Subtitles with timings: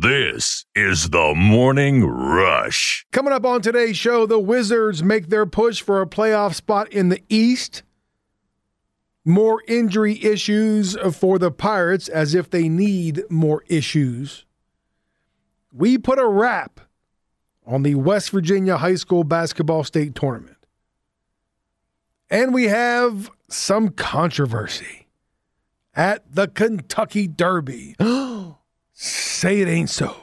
[0.00, 3.04] This is the Morning Rush.
[3.12, 7.10] Coming up on today's show, the Wizards make their push for a playoff spot in
[7.10, 7.82] the East.
[9.26, 14.46] More injury issues for the Pirates as if they need more issues.
[15.70, 16.80] We put a wrap
[17.66, 20.64] on the West Virginia High School Basketball State Tournament.
[22.30, 25.08] And we have some controversy
[25.94, 27.96] at the Kentucky Derby.
[29.02, 30.14] Say it ain't so.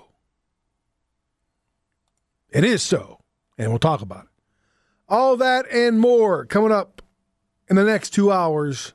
[2.51, 3.23] It is so,
[3.57, 4.29] and we'll talk about it.
[5.09, 7.01] All that and more coming up
[7.67, 8.93] in the next two hours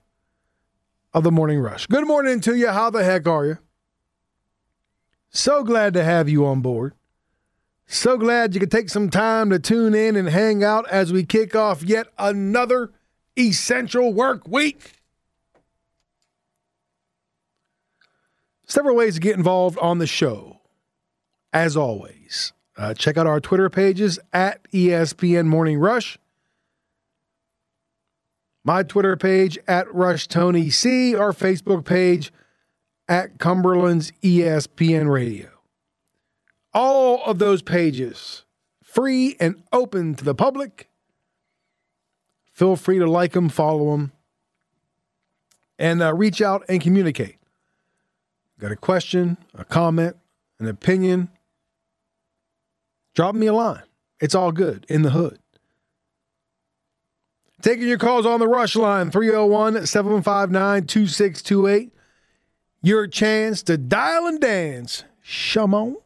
[1.12, 1.88] of the morning rush.
[1.88, 2.68] Good morning to you.
[2.68, 3.58] How the heck are you?
[5.30, 6.94] So glad to have you on board.
[7.84, 11.24] So glad you could take some time to tune in and hang out as we
[11.24, 12.92] kick off yet another
[13.36, 15.01] essential work week.
[18.72, 20.58] Several ways to get involved on the show.
[21.52, 26.18] As always, uh, check out our Twitter pages at ESPN Morning Rush.
[28.64, 32.32] My Twitter page at Rush Tony C, our Facebook page
[33.06, 35.50] at Cumberland's ESPN Radio.
[36.72, 38.46] All of those pages
[38.82, 40.88] free and open to the public.
[42.54, 44.12] Feel free to like them, follow them,
[45.78, 47.36] and uh, reach out and communicate.
[48.62, 50.14] Got a question, a comment,
[50.60, 51.30] an opinion?
[53.12, 53.82] Drop me a line.
[54.20, 55.40] It's all good in the hood.
[57.60, 61.92] Taking your calls on the rush line 301 759 2628.
[62.82, 65.02] Your chance to dial and dance.
[65.20, 65.96] Shum on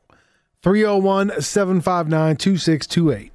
[0.62, 3.32] 301 759 2628.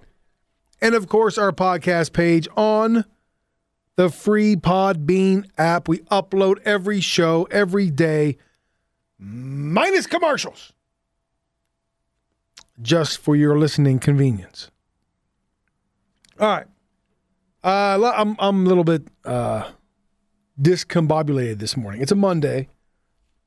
[0.81, 3.05] And of course, our podcast page on
[3.97, 5.87] the free Podbean app.
[5.87, 8.39] We upload every show every day,
[9.21, 10.73] minus commercials,
[12.81, 14.71] just for your listening convenience.
[16.39, 16.65] All right.
[17.63, 19.69] Uh, I'm, I'm a little bit uh,
[20.59, 22.01] discombobulated this morning.
[22.01, 22.69] It's a Monday,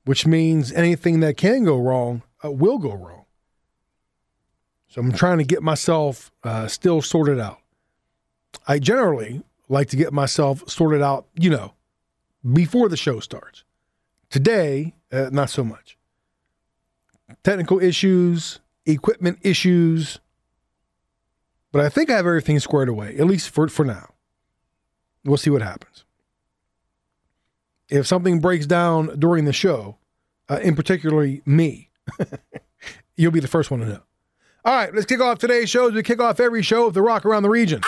[0.05, 3.25] which means anything that can go wrong uh, will go wrong.
[4.87, 7.59] So I'm trying to get myself uh, still sorted out.
[8.69, 11.75] I generally like to get myself sorted out, you know,
[12.53, 13.65] before the show starts.
[14.31, 15.97] Today, uh, not so much.
[17.43, 20.19] Technical issues, equipment issues,
[21.73, 24.11] but I think I have everything squared away, at least for, for now.
[25.25, 26.05] We'll see what happens.
[27.89, 29.97] If something breaks down during the show,
[30.49, 31.91] uh, in particularly me,
[33.17, 34.03] you'll be the first one to know.
[34.65, 37.27] All right, let's kick off today's show we kick off every show of the Rock
[37.27, 37.83] Around the Region.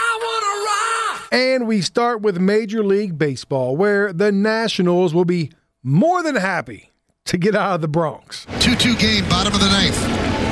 [1.32, 5.50] And we start with Major League Baseball, where the Nationals will be
[5.82, 6.90] more than happy
[7.26, 8.46] to get out of the Bronx.
[8.60, 9.98] 2 2 game, bottom of the ninth.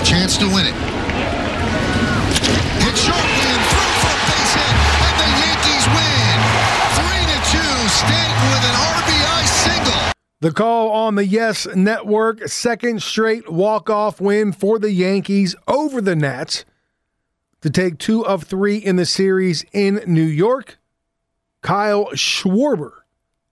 [0.05, 0.75] Chance to win it.
[2.83, 4.75] Hit shortly and through for a base hit,
[5.07, 6.37] and the Yankees win.
[6.99, 10.12] 3 to 2, Stanton with an RBI single.
[10.41, 16.17] The call on the Yes Network, second straight walk-off win for the Yankees over the
[16.17, 16.65] Nats
[17.62, 20.79] to take two of three in the series in New York.
[21.62, 22.93] Kyle Schwarber,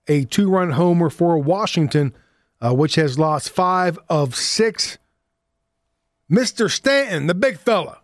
[0.06, 2.14] a two-run homer for Washington,
[2.62, 4.96] uh, which has lost five of six.
[6.30, 6.70] Mr.
[6.70, 7.98] Stanton, the big fella,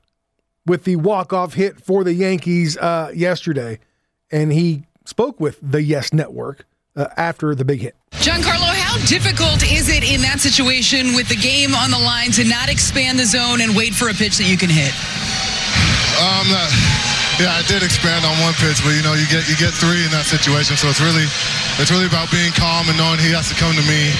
[0.66, 3.78] with the walk-off hit for the Yankees uh, yesterday,
[4.30, 7.94] and he spoke with the Yes Network uh, after the big hit.
[8.12, 12.44] Giancarlo, how difficult is it in that situation with the game on the line to
[12.44, 14.92] not expand the zone and wait for a pitch that you can hit?
[16.18, 16.66] Um, uh,
[17.38, 20.02] yeah, I did expand on one pitch, but you know, you get you get three
[20.02, 21.30] in that situation, so it's really
[21.78, 24.10] it's really about being calm and knowing he has to come to me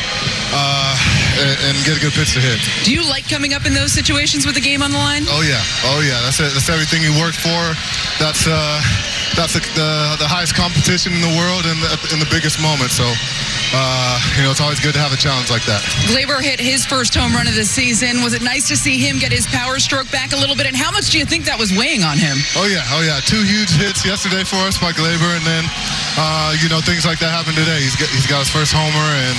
[0.55, 0.95] uh,
[1.43, 2.63] and, and get a good pitch to hit.
[2.87, 5.27] Do you like coming up in those situations with the game on the line?
[5.29, 5.61] Oh yeah,
[5.91, 6.55] oh yeah, that's it.
[6.55, 7.75] That's everything you worked for.
[8.23, 8.79] That's uh,
[9.37, 12.91] that's the, the, the highest competition in the world and the, in the biggest moment.
[12.91, 13.09] So.
[13.69, 15.84] Uh, you know, it's always good to have a challenge like that.
[16.09, 18.25] Gleyber hit his first home run of the season.
[18.25, 20.64] Was it nice to see him get his power stroke back a little bit?
[20.64, 22.41] And how much do you think that was weighing on him?
[22.56, 25.64] Oh yeah, oh yeah, two huge hits yesterday for us by Gleyber, and then
[26.17, 27.85] uh, you know things like that happened today.
[27.85, 29.37] He's got, he's got his first homer, and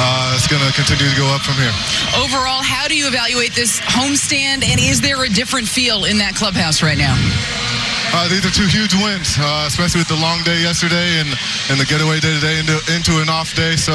[0.00, 1.72] uh, it's going to continue to go up from here.
[2.16, 6.32] Overall, how do you evaluate this homestand, and is there a different feel in that
[6.32, 7.12] clubhouse right now?
[8.12, 11.28] Uh, these are two huge wins, uh, especially with the long day yesterday and,
[11.70, 13.76] and the getaway day today into, into an off day.
[13.76, 13.92] So,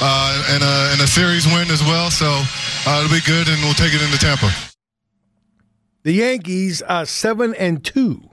[0.00, 2.10] uh, and, a, and a series win as well.
[2.10, 4.50] So uh, it'll be good, and we'll take it into Tampa.
[6.02, 8.30] The Yankees are seven and two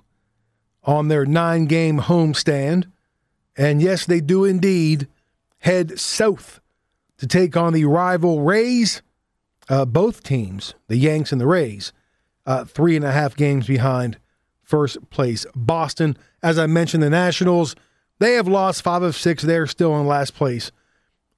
[0.83, 2.85] on their nine-game homestand,
[3.55, 5.07] and yes, they do indeed
[5.59, 6.59] head south
[7.17, 9.01] to take on the rival Rays
[9.69, 11.93] Uh, both teams, the Yanks and the Rays,
[12.47, 14.17] uh, three and a half games behind
[14.69, 16.15] first place Boston.
[16.43, 17.75] As I mentioned, the Nationals,
[18.19, 19.43] they have lost five of six.
[19.43, 20.71] They're still in last place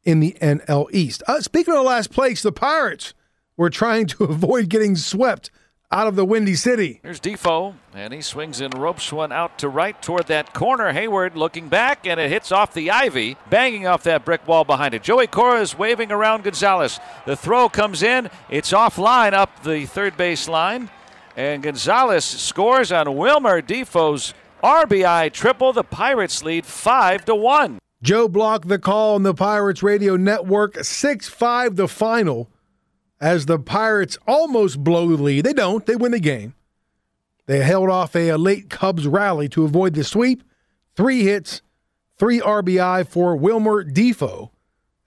[0.03, 1.23] in the NL East.
[1.27, 3.13] Uh, speaking of last place, the Pirates
[3.55, 5.49] were trying to avoid getting swept
[5.91, 6.99] out of the Windy City.
[7.03, 10.93] Here's Difo, and he swings and ropes one out to right toward that corner.
[10.93, 14.93] Heyward looking back, and it hits off the ivy, banging off that brick wall behind
[14.93, 15.03] it.
[15.03, 16.99] Joey Cora is waving around Gonzalez.
[17.25, 20.89] The throw comes in, it's offline up the third base line,
[21.35, 24.33] and Gonzalez scores on Wilmer Difo's
[24.63, 25.73] RBI triple.
[25.73, 27.79] The Pirates lead five to one.
[28.01, 32.49] Joe Block the call on the Pirates Radio Network, 6 5 the final
[33.19, 35.45] as the Pirates almost blow the lead.
[35.45, 36.55] They don't, they win the game.
[37.45, 40.43] They held off a, a late Cubs rally to avoid the sweep.
[40.95, 41.61] Three hits,
[42.17, 44.49] three RBI for Wilmer Difo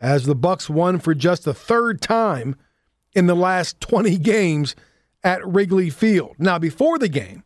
[0.01, 2.55] as the Bucs won for just the third time
[3.13, 4.77] in the last 20 games
[5.25, 6.37] at Wrigley Field.
[6.39, 7.43] Now, before the game,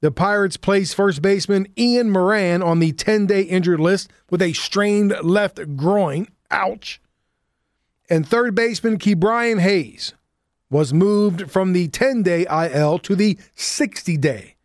[0.00, 4.52] the Pirates placed first baseman Ian Moran on the 10 day injured list with a
[4.52, 6.28] strained left groin.
[6.50, 7.00] Ouch.
[8.10, 10.14] And third baseman Ke'Bryan Hayes
[10.68, 14.56] was moved from the 10 day IL to the 60 day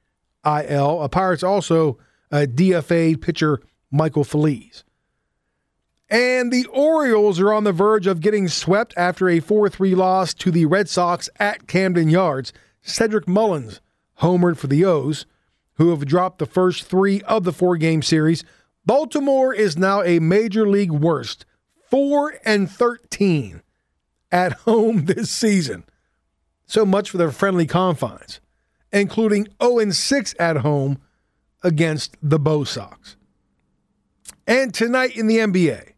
[0.46, 1.02] IL.
[1.02, 1.98] A Pirates also
[2.32, 4.84] uh, DFA pitcher Michael Feliz.
[6.12, 10.34] And the Orioles are on the verge of getting swept after a 4 3 loss
[10.36, 12.52] to the Red Sox at Camden Yards.
[12.81, 13.80] Cedric Mullins
[14.19, 15.25] homered for the O's,
[15.75, 18.44] who have dropped the first three of the four game series.
[18.86, 21.46] Baltimore is now a major league worst
[21.90, 23.62] 4 and 13
[24.34, 25.86] at home this season.
[26.66, 28.42] So much for their friendly confines,
[28.92, 31.00] including 0 and 6 at home
[31.63, 33.16] against the Bo Sox.
[34.46, 35.91] And tonight in the NBA,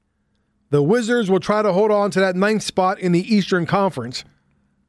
[0.73, 4.23] the Wizards will try to hold on to that ninth spot in the Eastern Conference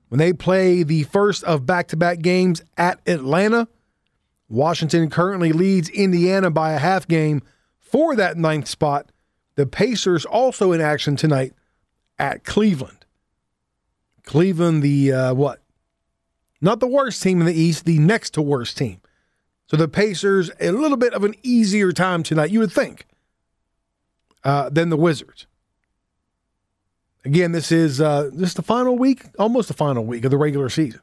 [0.08, 3.68] when they play the first of back to back games at Atlanta.
[4.48, 7.42] Washington currently leads Indiana by a half game
[7.78, 9.12] for that ninth spot
[9.56, 11.52] the Pacers also in action tonight
[12.18, 13.04] at Cleveland.
[14.22, 15.60] Cleveland, the uh, what?
[16.62, 19.02] Not the worst team in the East, the next to worst team.
[19.66, 23.04] So the Pacers, a little bit of an easier time tonight, you would think,
[24.44, 25.46] uh, than the Wizards.
[27.24, 30.68] Again, this is uh, this the final week, almost the final week of the regular
[30.68, 31.00] season,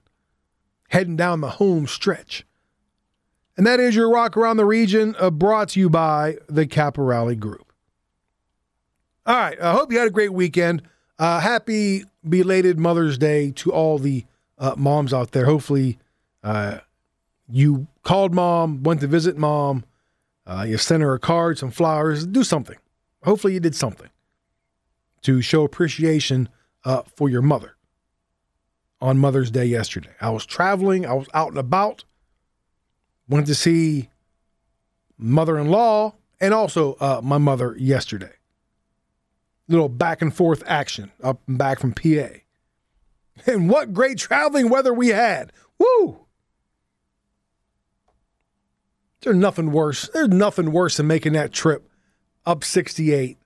[0.89, 2.45] heading down the home stretch.
[3.57, 7.37] And that is your Rock Around the Region, uh, brought to you by the Caporale
[7.37, 7.73] Group.
[9.25, 9.59] All right.
[9.59, 10.83] I hope you had a great weekend.
[11.19, 14.25] Uh, happy belated Mother's Day to all the
[14.57, 15.45] uh, moms out there.
[15.45, 15.97] Hopefully,
[16.43, 16.79] uh,
[17.49, 19.83] you called mom, went to visit mom,
[20.47, 22.77] uh, you sent her a card, some flowers, do something.
[23.23, 24.09] Hopefully, you did something
[25.21, 26.49] to show appreciation
[26.83, 27.75] uh, for your mother
[28.99, 30.13] on Mother's Day yesterday.
[30.19, 32.03] I was traveling, I was out and about,
[33.27, 34.09] went to see
[35.17, 38.33] mother in law and also uh, my mother yesterday
[39.71, 42.27] little back and forth action up and back from PA.
[43.47, 45.51] And what great traveling weather we had.
[45.79, 46.27] Woo!
[49.21, 50.09] There's nothing worse.
[50.13, 51.89] There's nothing worse than making that trip
[52.45, 53.39] up 68,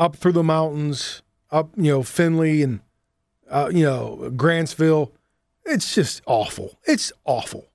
[0.00, 2.80] up through the mountains, up, you know, Finzel and,
[3.50, 5.12] uh, you know, Grantsville.
[5.66, 6.78] It's just awful.
[6.84, 7.66] It's awful.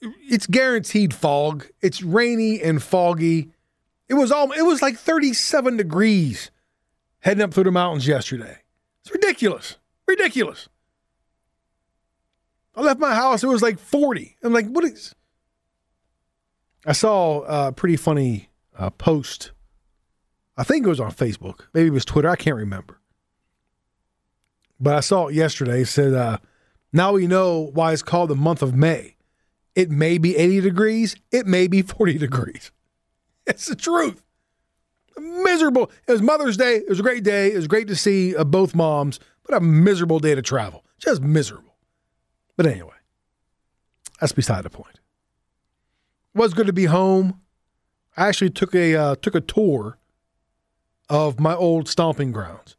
[0.00, 1.66] It's guaranteed fog.
[1.80, 3.50] It's rainy and foggy.
[4.08, 6.50] It was all it was like 37 degrees
[7.20, 8.58] heading up through the mountains yesterday.
[9.00, 9.78] It's ridiculous.
[10.06, 10.68] Ridiculous.
[12.74, 14.36] I left my house, it was like 40.
[14.42, 15.14] I'm like, what is
[16.84, 19.52] I saw a pretty funny uh, post.
[20.56, 21.60] I think it was on Facebook.
[21.72, 22.28] Maybe it was Twitter.
[22.28, 22.98] I can't remember.
[24.78, 25.82] But I saw it yesterday.
[25.82, 26.38] It said, uh,
[26.92, 29.16] now we know why it's called the month of May.
[29.74, 32.70] It may be 80 degrees, it may be 40 degrees.
[33.44, 34.22] It's the truth.
[35.18, 35.90] Miserable.
[36.06, 36.76] It was Mother's Day.
[36.76, 37.50] It was a great day.
[37.50, 40.84] It was great to see uh, both moms, but a miserable day to travel.
[40.96, 41.74] Just miserable.
[42.56, 42.94] But anyway,
[44.20, 45.00] that's beside the point.
[46.34, 47.40] It was good to be home.
[48.16, 49.98] I actually took a uh, took a tour
[51.12, 52.74] of my old stomping grounds.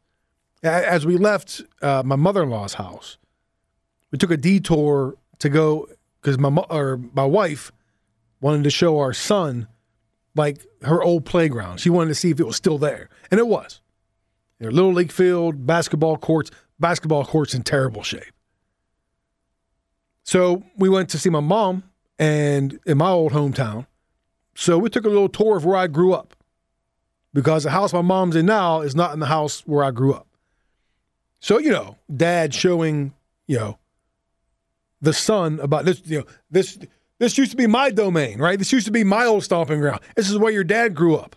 [0.64, 3.16] As we left uh, my mother in law's house,
[4.10, 5.86] we took a detour to go
[6.20, 7.70] because my or my wife
[8.40, 9.68] wanted to show our son
[10.34, 11.78] like her old playground.
[11.78, 13.80] She wanted to see if it was still there, and it was.
[14.58, 16.50] Their little league field, basketball courts,
[16.80, 18.32] basketball courts in terrible shape.
[20.24, 21.84] So we went to see my mom
[22.18, 23.86] and in my old hometown.
[24.56, 26.34] So we took a little tour of where I grew up
[27.34, 30.14] because the house my mom's in now is not in the house where I grew
[30.14, 30.26] up.
[31.40, 33.12] So, you know, dad showing,
[33.46, 33.78] you know,
[35.02, 36.78] the son about this, you know, this
[37.18, 38.58] this used to be my domain, right?
[38.58, 40.00] This used to be my old stomping ground.
[40.16, 41.36] This is where your dad grew up.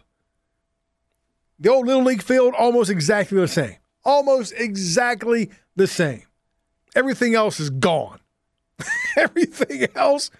[1.60, 3.76] The old Little League field, almost exactly the same.
[4.06, 6.24] Almost exactly the same.
[6.96, 8.20] Everything else is gone.
[9.18, 10.32] Everything else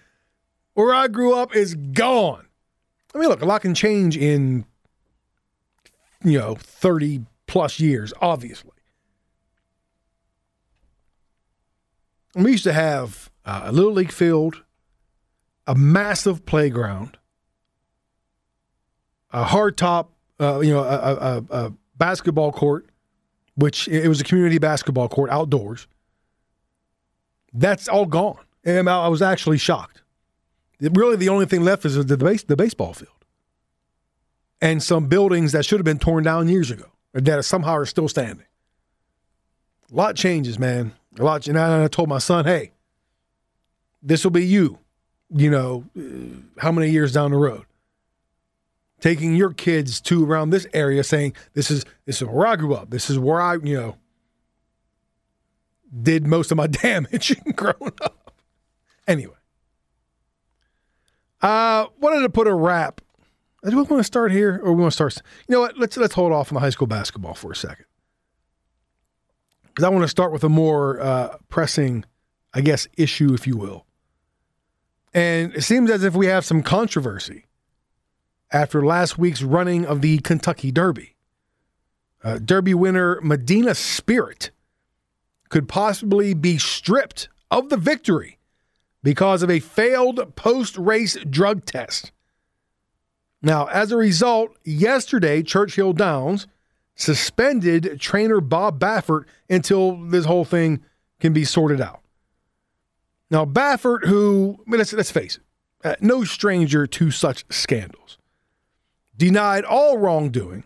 [0.74, 2.46] where I grew up is gone.
[3.14, 4.64] I mean, look, a lot can change in,
[6.24, 8.72] you know, 30 plus years, obviously.
[12.34, 14.62] we used to have uh, a little league field,
[15.66, 17.18] a massive playground,
[19.32, 22.86] a hard top, uh, you know, a, a, a, basketball court,
[23.56, 25.88] which it was a community basketball court outdoors.
[27.52, 30.02] That's all gone, and I was actually shocked.
[30.80, 33.17] Really, the only thing left is the base, the baseball field,
[34.60, 38.08] and some buildings that should have been torn down years ago that somehow are still
[38.08, 38.46] standing.
[39.90, 40.92] A lot changes, man.
[41.18, 41.46] A lot.
[41.46, 42.72] And I told my son, hey,
[44.02, 44.78] this will be you,
[45.30, 47.64] you know, uh, how many years down the road?
[49.00, 52.74] Taking your kids to around this area saying, this is this is where I grew
[52.74, 52.90] up.
[52.90, 53.96] This is where I, you know,
[56.02, 58.32] did most of my damage growing up.
[59.06, 59.34] Anyway.
[61.40, 63.00] Uh wanted to put a wrap.
[63.70, 65.16] Do we want to start here or we want to start?
[65.48, 65.78] You know what?
[65.78, 67.86] Let's let's hold off on the high school basketball for a second
[69.78, 72.04] because I want to start with a more uh, pressing,
[72.52, 73.86] I guess, issue, if you will.
[75.14, 77.46] And it seems as if we have some controversy
[78.50, 81.14] after last week's running of the Kentucky Derby.
[82.24, 84.50] Uh, Derby winner Medina Spirit
[85.48, 88.38] could possibly be stripped of the victory
[89.04, 92.10] because of a failed post race drug test.
[93.40, 96.46] Now, as a result, yesterday, Churchill Downs
[96.96, 100.84] suspended trainer Bob Baffert until this whole thing
[101.20, 102.00] can be sorted out.
[103.30, 105.42] Now, Baffert, who, I mean, let's, let's face it,
[105.86, 108.18] uh, no stranger to such scandals,
[109.16, 110.64] denied all wrongdoing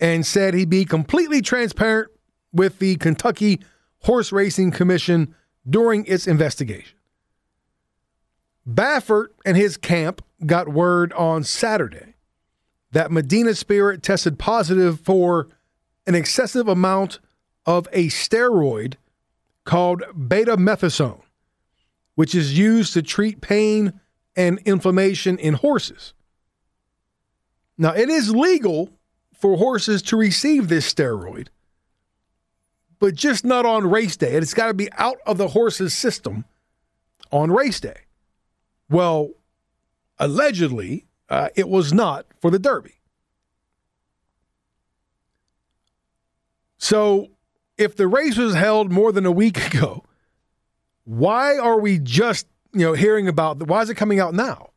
[0.00, 2.10] and said he'd be completely transparent
[2.52, 3.60] with the Kentucky
[4.00, 5.34] Horse Racing Commission
[5.68, 6.98] during its investigation.
[8.66, 12.14] Baffert and his camp got word on Saturday
[12.92, 15.48] that Medina Spirit tested positive for
[16.06, 17.18] an excessive amount
[17.66, 18.94] of a steroid
[19.64, 21.22] called betamethasone,
[22.14, 24.00] which is used to treat pain
[24.36, 26.14] and inflammation in horses.
[27.76, 28.90] Now, it is legal
[29.32, 31.48] for horses to receive this steroid,
[33.00, 34.34] but just not on race day.
[34.34, 36.44] It's got to be out of the horse's system
[37.32, 38.02] on race day.
[38.88, 39.30] Well,
[40.18, 42.94] allegedly, uh, it was not for the Derby.
[46.78, 47.28] So,
[47.78, 50.04] if the race was held more than a week ago,
[51.04, 53.66] why are we just you know hearing about?
[53.66, 54.70] Why is it coming out now?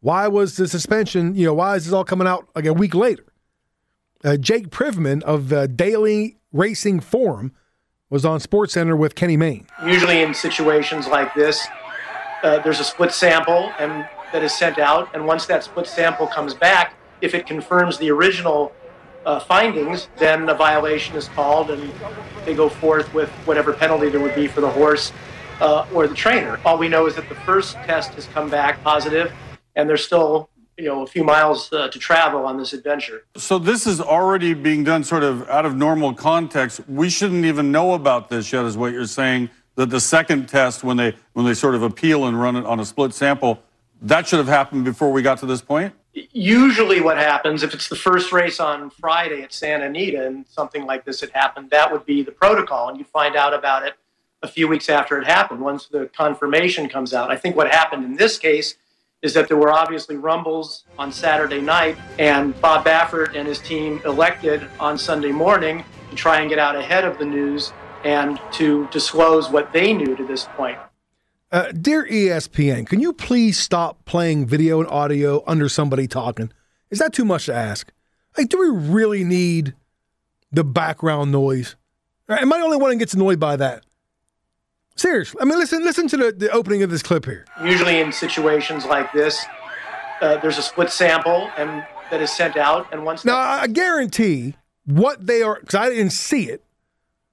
[0.00, 1.34] Why was the suspension?
[1.34, 3.24] You know, why is this all coming out like a week later?
[4.24, 7.52] Uh, Jake Privman of the Daily Racing Forum
[8.10, 9.66] was on SportsCenter with Kenny Mayne.
[9.84, 11.66] Usually, in situations like this,
[12.42, 15.08] uh, there's a split sample, and that is sent out.
[15.14, 18.70] And once that split sample comes back, if it confirms the original
[19.24, 21.90] uh, findings, then a violation is called and
[22.44, 25.10] they go forth with whatever penalty there would be for the horse
[25.62, 26.60] uh, or the trainer.
[26.66, 29.32] All we know is that the first test has come back positive
[29.74, 33.24] and there's still you know a few miles uh, to travel on this adventure.
[33.38, 36.82] So this is already being done sort of out of normal context.
[36.86, 39.48] We shouldn't even know about this yet, is what you're saying.
[39.76, 42.80] That the second test, when they when they sort of appeal and run it on
[42.80, 43.62] a split sample,
[44.02, 45.92] that should have happened before we got to this point?
[46.32, 50.86] Usually, what happens if it's the first race on Friday at Santa Anita and something
[50.86, 53.94] like this had happened, that would be the protocol, and you find out about it
[54.42, 57.30] a few weeks after it happened once the confirmation comes out.
[57.30, 58.76] I think what happened in this case
[59.22, 64.00] is that there were obviously rumbles on Saturday night, and Bob Baffert and his team
[64.04, 67.72] elected on Sunday morning to try and get out ahead of the news
[68.04, 70.78] and to disclose what they knew to this point.
[71.52, 76.50] Uh, dear ESPN, can you please stop playing video and audio under somebody talking?
[76.90, 77.92] Is that too much to ask?
[78.36, 79.74] Like, do we really need
[80.50, 81.76] the background noise?
[82.28, 83.84] Am I the only one that gets annoyed by that?
[84.96, 87.44] Seriously, I mean, listen, listen to the, the opening of this clip here.
[87.62, 89.44] Usually, in situations like this,
[90.20, 94.54] uh, there's a split sample and that is sent out, and once now, I guarantee
[94.84, 96.62] what they are because I didn't see it.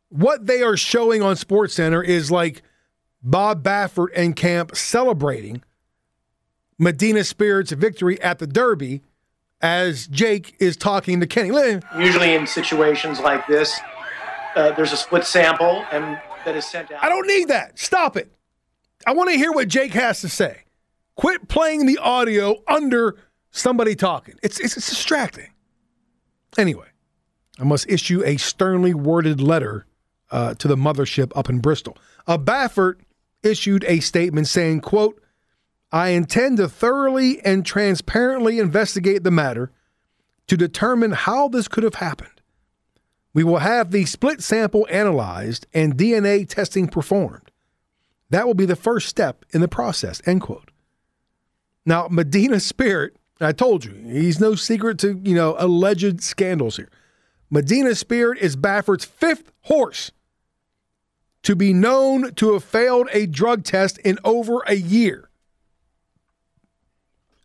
[0.09, 2.63] What they are showing on Sports Center is like
[3.23, 5.63] Bob Baffert and camp celebrating
[6.77, 9.01] Medina Spirit's victory at the Derby
[9.61, 11.79] as Jake is talking to Kenny.
[11.97, 13.79] Usually in situations like this,
[14.55, 17.01] uh, there's a split sample and that is sent out.
[17.01, 17.79] I don't need that.
[17.79, 18.31] Stop it.
[19.07, 20.63] I want to hear what Jake has to say.
[21.15, 23.15] Quit playing the audio under
[23.51, 24.35] somebody talking.
[24.43, 25.49] It's, it's, it's distracting.
[26.57, 26.87] Anyway,
[27.59, 29.85] I must issue a sternly worded letter
[30.31, 31.97] uh, to the mothership up in Bristol.
[32.27, 32.95] Uh, Baffert
[33.43, 35.21] issued a statement saying, quote,
[35.91, 39.71] I intend to thoroughly and transparently investigate the matter
[40.47, 42.41] to determine how this could have happened.
[43.33, 47.51] We will have the split sample analyzed and DNA testing performed.
[48.29, 50.71] That will be the first step in the process, end quote.
[51.85, 56.89] Now, Medina Spirit, I told you, he's no secret to, you know, alleged scandals here.
[57.49, 60.11] Medina Spirit is Baffert's fifth horse
[61.43, 65.29] to be known to have failed a drug test in over a year.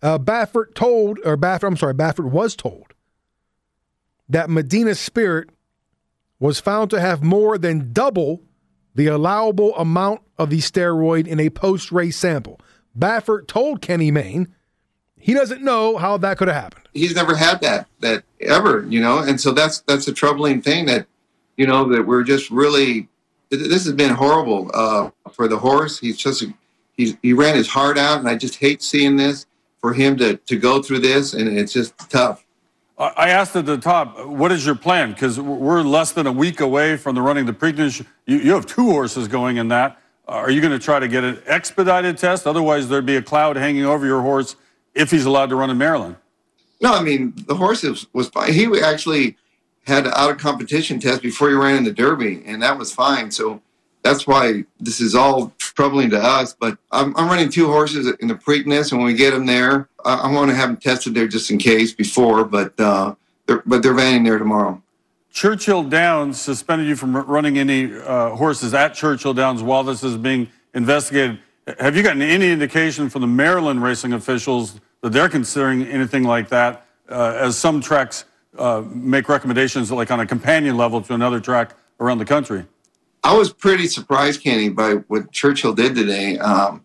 [0.00, 2.94] Uh, Baffert told, or Baffert, I'm sorry, Baffert was told
[4.28, 5.50] that Medina Spirit
[6.38, 8.42] was found to have more than double
[8.94, 12.60] the allowable amount of the steroid in a post race sample.
[12.96, 14.54] Baffert told Kenny Mayne
[15.18, 16.88] he doesn't know how that could have happened.
[16.94, 20.86] He's never had that that ever, you know, and so that's that's a troubling thing
[20.86, 21.06] that
[21.56, 23.08] you know that we're just really
[23.50, 25.98] this has been horrible uh, for the horse.
[25.98, 26.44] He's just
[26.96, 29.46] he's he ran his heart out, and I just hate seeing this
[29.80, 32.44] for him to to go through this, and it's just tough.
[32.98, 35.12] I asked at the top, what is your plan?
[35.12, 38.04] Because we're less than a week away from the running the Preakness.
[38.26, 40.02] You, you have two horses going in that.
[40.26, 42.44] Are you going to try to get an expedited test?
[42.44, 44.56] Otherwise, there'd be a cloud hanging over your horse
[44.94, 46.16] if he's allowed to run in Maryland.
[46.80, 48.52] No, I mean the horse was fine.
[48.52, 49.36] He actually
[49.88, 53.30] had out of competition test before he ran in the Derby, and that was fine.
[53.30, 53.60] So
[54.02, 56.54] that's why this is all troubling to us.
[56.54, 59.88] But I'm, I'm running two horses in the Preakness, and when we get them there,
[60.04, 62.44] I, I want to have them tested there just in case before.
[62.44, 63.14] But uh,
[63.46, 64.80] they're, but they're vanning there tomorrow.
[65.32, 70.16] Churchill Downs suspended you from running any uh, horses at Churchill Downs while this is
[70.16, 71.38] being investigated.
[71.80, 76.48] Have you gotten any indication from the Maryland racing officials that they're considering anything like
[76.48, 78.24] that, uh, as some tracks
[78.58, 82.64] uh, make recommendations like on a companion level to another track around the country?
[83.24, 86.38] I was pretty surprised, Kenny, by what Churchill did today.
[86.38, 86.84] Um,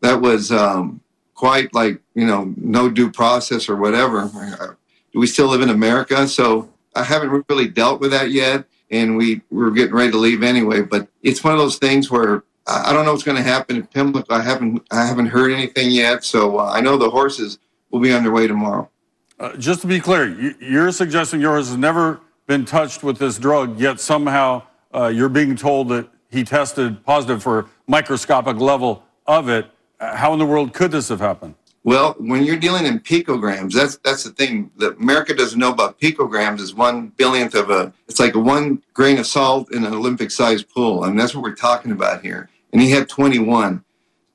[0.00, 1.00] that was um,
[1.34, 4.76] quite like you know no due process or whatever.
[5.12, 6.26] Do we still live in America?
[6.26, 10.42] So I haven't really dealt with that yet, and we we're getting ready to leave
[10.42, 10.82] anyway.
[10.82, 13.86] But it's one of those things where I don't know what's going to happen in
[13.86, 14.34] Pimlico.
[14.34, 17.58] I haven't I haven't heard anything yet, so uh, I know the horses
[17.90, 18.88] will be on their way tomorrow.
[19.38, 23.80] Uh, just to be clear, you're suggesting yours has never been touched with this drug,
[23.80, 24.62] yet somehow
[24.94, 29.66] uh, you're being told that he tested positive for microscopic level of it.
[29.98, 31.54] Uh, how in the world could this have happened?
[31.82, 36.00] Well, when you're dealing in picograms, that's that's the thing that America doesn't know about
[36.00, 37.92] picograms is one billionth of a.
[38.08, 41.92] It's like one grain of salt in an Olympic-sized pool, and that's what we're talking
[41.92, 42.48] about here.
[42.72, 43.84] And he had 21.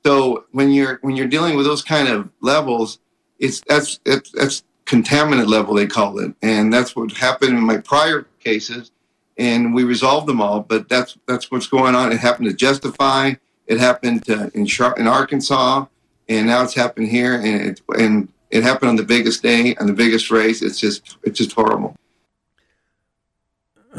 [0.06, 3.00] So when you're when you're dealing with those kind of levels,
[3.40, 7.76] it's that's that's, that's contaminant level they call it, and that's what happened in my
[7.76, 8.90] prior cases,
[9.38, 10.60] and we resolved them all.
[10.60, 12.10] But that's that's what's going on.
[12.10, 13.34] It happened to Justify.
[13.68, 15.86] It happened to, in in Arkansas,
[16.28, 19.86] and now it's happened here, and it, and it happened on the biggest day on
[19.86, 20.60] the biggest race.
[20.60, 21.94] It's just it's just horrible.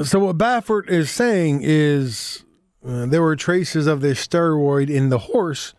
[0.04, 2.44] So what Baffert is saying is
[2.86, 5.74] uh, there were traces of this steroid in the horse,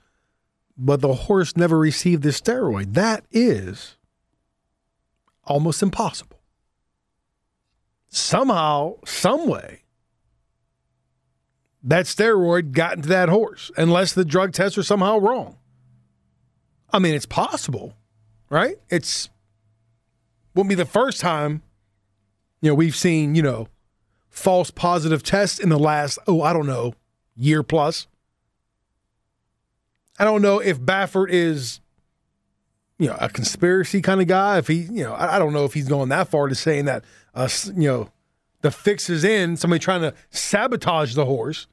[0.77, 2.94] but the horse never received the steroid.
[2.94, 3.96] That is
[5.44, 6.40] almost impossible.
[8.09, 9.83] Somehow, some way,
[11.83, 15.57] that steroid got into that horse, unless the drug tests are somehow wrong.
[16.92, 17.94] I mean, it's possible,
[18.50, 18.76] right?
[18.90, 19.31] It's
[20.55, 21.62] won't be the first time,
[22.61, 23.68] you know, we've seen, you know,
[24.28, 26.94] false positive tests in the last, oh, I don't know,
[27.37, 28.07] year plus.
[30.18, 31.81] I don't know if Baffert is
[32.98, 34.59] you know, a conspiracy kind of guy.
[34.59, 36.85] If he, you know, I, I don't know if he's going that far to saying
[36.87, 38.11] that, uh, you know,
[38.61, 41.66] the fix is in, somebody trying to sabotage the horse,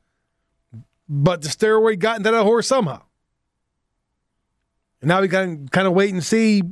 [1.07, 3.01] but the steroid got into that horse somehow.
[5.01, 6.63] And now we got to kind of wait and see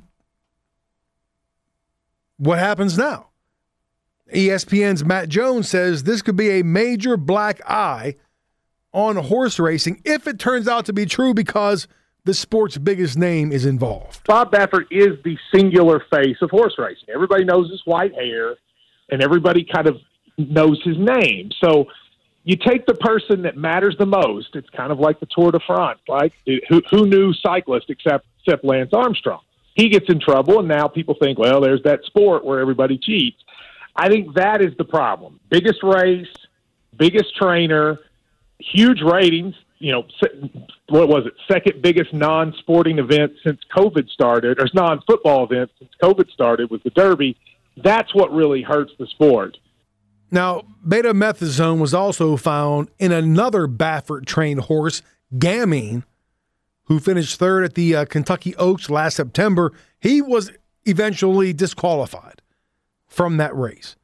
[2.37, 3.27] what happens now.
[4.33, 8.15] ESPN's Matt Jones says this could be a major black eye
[8.91, 11.87] on horse racing if it turns out to be true because
[12.27, 14.19] the sport's biggest name is involved.
[14.27, 17.07] Bob Baffert is the singular face of horse racing.
[17.11, 18.55] Everybody knows his white hair,
[19.09, 19.95] and everybody kind of
[20.37, 21.51] knows his name.
[21.63, 21.85] So
[22.43, 24.55] you take the person that matters the most.
[24.55, 25.99] It's kind of like the Tour de France.
[26.07, 29.41] Like who, who knew cyclist except except Lance Armstrong?
[29.73, 33.37] He gets in trouble, and now people think, well, there's that sport where everybody cheats.
[33.95, 35.39] I think that is the problem.
[35.49, 36.27] Biggest race,
[36.97, 37.99] biggest trainer,
[38.59, 39.55] huge ratings.
[39.79, 40.07] You know,
[40.89, 41.33] what was it?
[41.51, 46.89] Second biggest non-sporting event since COVID started, or non-football event since COVID started was the
[46.91, 47.37] Derby.
[47.83, 49.57] That's what really hurts the sport.
[50.31, 55.01] Now, betamethasone was also found in another Baffert trained horse,
[55.35, 56.03] Gamine,
[56.85, 59.73] who finished third at the uh, Kentucky Oaks last September.
[59.99, 60.51] He was
[60.85, 62.41] eventually disqualified
[63.07, 63.95] from that race.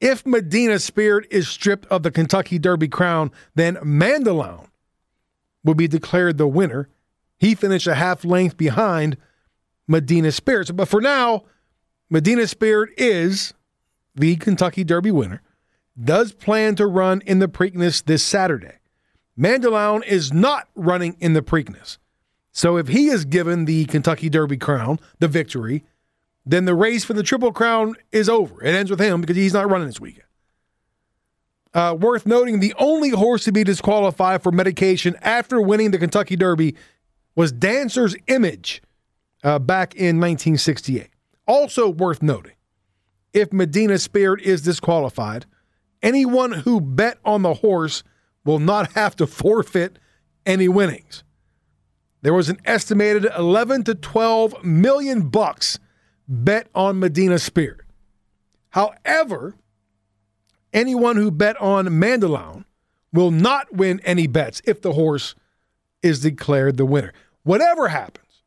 [0.00, 4.66] If Medina Spirit is stripped of the Kentucky Derby crown, then Mandaloun
[5.64, 6.88] will be declared the winner.
[7.38, 9.16] He finished a half length behind
[9.86, 10.74] Medina Spirit.
[10.76, 11.44] But for now,
[12.08, 13.54] Medina Spirit is
[14.14, 15.42] the Kentucky Derby winner,
[16.02, 18.78] does plan to run in the Preakness this Saturday.
[19.38, 21.98] Mandaloun is not running in the Preakness.
[22.52, 25.84] So if he is given the Kentucky Derby crown, the victory,
[26.44, 28.62] then the race for the Triple Crown is over.
[28.64, 30.26] It ends with him because he's not running this weekend.
[31.72, 36.34] Uh, worth noting, the only horse to be disqualified for medication after winning the Kentucky
[36.34, 36.74] Derby
[37.36, 38.82] was Dancer's Image
[39.44, 41.08] uh, back in 1968.
[41.46, 42.54] Also worth noting,
[43.32, 45.46] if Medina Spirit is disqualified,
[46.02, 48.02] anyone who bet on the horse
[48.44, 49.98] will not have to forfeit
[50.44, 51.22] any winnings.
[52.22, 55.78] There was an estimated 11 to 12 million bucks
[56.28, 57.80] bet on Medina Spirit.
[58.70, 59.54] However,
[60.72, 62.64] anyone who bet on Mandaloun
[63.12, 65.34] will not win any bets if the horse
[66.02, 67.12] is declared the winner.
[67.42, 68.42] Whatever happens,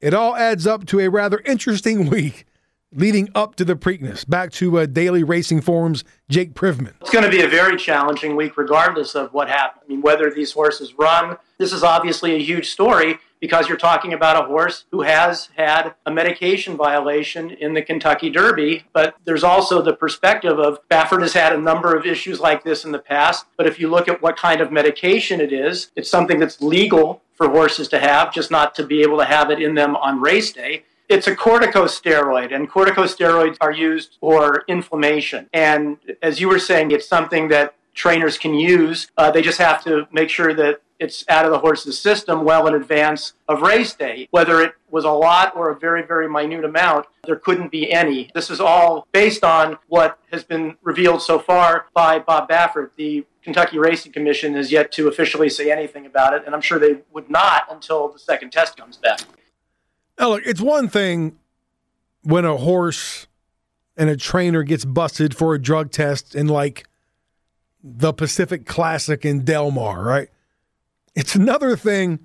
[0.00, 2.44] it all adds up to a rather interesting week
[2.92, 4.28] leading up to the Preakness.
[4.28, 6.94] Back to uh, Daily Racing Forum's Jake Privman.
[7.00, 9.82] It's going to be a very challenging week, regardless of what happens.
[9.84, 14.12] I mean, whether these horses run, this is obviously a huge story because you're talking
[14.12, 18.84] about a horse who has had a medication violation in the Kentucky Derby.
[18.92, 22.84] But there's also the perspective of Baffert has had a number of issues like this
[22.84, 23.46] in the past.
[23.56, 27.22] But if you look at what kind of medication it is, it's something that's legal
[27.34, 30.20] for horses to have, just not to be able to have it in them on
[30.20, 35.48] race day it's a corticosteroid, and corticosteroids are used for inflammation.
[35.52, 39.10] And as you were saying, it's something that trainers can use.
[39.16, 42.66] Uh, they just have to make sure that it's out of the horse's system well
[42.66, 44.28] in advance of race day.
[44.30, 48.30] Whether it was a lot or a very, very minute amount, there couldn't be any.
[48.34, 52.90] This is all based on what has been revealed so far by Bob Baffert.
[52.96, 56.78] The Kentucky Racing Commission has yet to officially say anything about it, and I'm sure
[56.78, 59.20] they would not until the second test comes back.
[60.18, 61.38] Now, look, it's one thing
[62.22, 63.26] when a horse
[63.96, 66.86] and a trainer gets busted for a drug test in like
[67.82, 70.28] the Pacific Classic in Del Mar, right?
[71.14, 72.20] It's another thing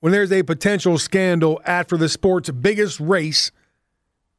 [0.00, 3.50] when there's a potential scandal after the sport's biggest race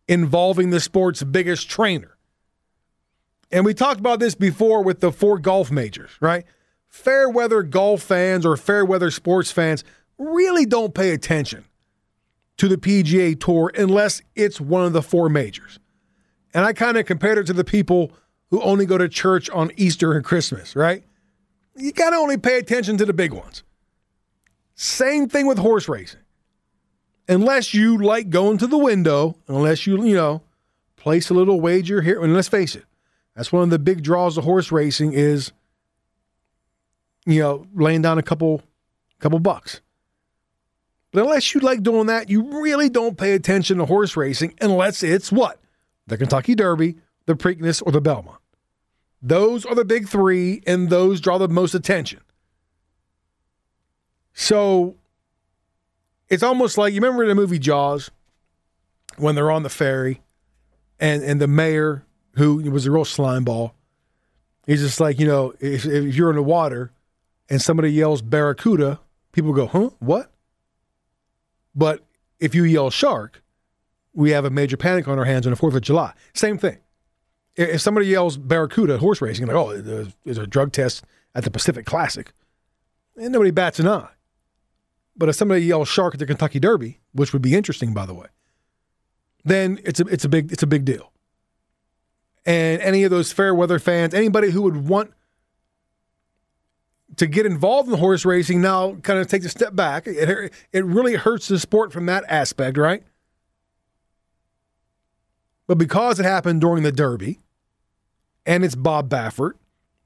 [0.08, 2.18] involving the sport's biggest trainer.
[3.52, 6.46] And we talked about this before with the four golf majors, right?
[6.88, 9.84] Fair weather golf fans or fair weather sports fans
[10.18, 11.66] really don't pay attention
[12.58, 15.80] to the PGA Tour unless it's one of the four majors.
[16.54, 18.12] And I kind of compared it to the people
[18.50, 21.04] who only go to church on Easter and Christmas, right?
[21.76, 23.64] You got to only pay attention to the big ones.
[24.76, 26.20] Same thing with horse racing.
[27.28, 30.42] Unless you like going to the window, unless you, you know,
[30.98, 32.22] place a little wager here.
[32.22, 32.86] And let's face it,
[33.36, 35.52] that's one of the big draws of horse racing is,
[37.26, 38.62] you know, laying down a couple,
[39.20, 39.82] couple bucks.
[41.12, 45.04] But unless you like doing that, you really don't pay attention to horse racing unless
[45.04, 45.60] it's what?
[46.08, 48.41] The Kentucky Derby, the Preakness, or the Belmont.
[49.22, 52.22] Those are the big three, and those draw the most attention.
[54.34, 54.96] So
[56.30, 58.10] it's almost like you remember the movie Jaws
[59.18, 60.22] when they're on the ferry
[61.00, 62.06] and, and the mayor,
[62.36, 63.76] who was a real slime ball,
[64.66, 66.92] he's just like, you know, if, if you're in the water
[67.50, 69.00] and somebody yells barracuda,
[69.34, 69.90] people go, huh?
[70.00, 70.32] What?
[71.76, 72.04] But
[72.40, 73.44] if you yell shark,
[74.14, 76.14] we have a major panic on our hands on the 4th of July.
[76.34, 76.78] Same thing.
[77.56, 81.04] If somebody yells barracuda horse racing, like, oh, there's uh, a drug test
[81.36, 82.32] at the Pacific Classic,
[83.18, 84.10] and nobody bats an eye.
[85.18, 88.14] But if somebody yells shark at the Kentucky Derby, which would be interesting, by the
[88.14, 88.28] way,
[89.44, 91.12] then it's a, it's a big it's a big deal.
[92.46, 95.14] And any of those fair weather fans, anybody who would want
[97.18, 100.08] to get involved in horse racing now kind of takes a step back.
[100.08, 103.04] It, it really hurts the sport from that aspect, right?
[105.72, 107.40] But because it happened during the Derby
[108.46, 109.54] and it's Bob Baffert,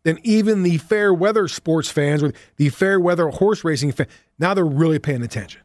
[0.04, 4.54] then even the fair weather sports fans or the fair weather horse racing fans, now
[4.54, 5.62] they're really paying attention.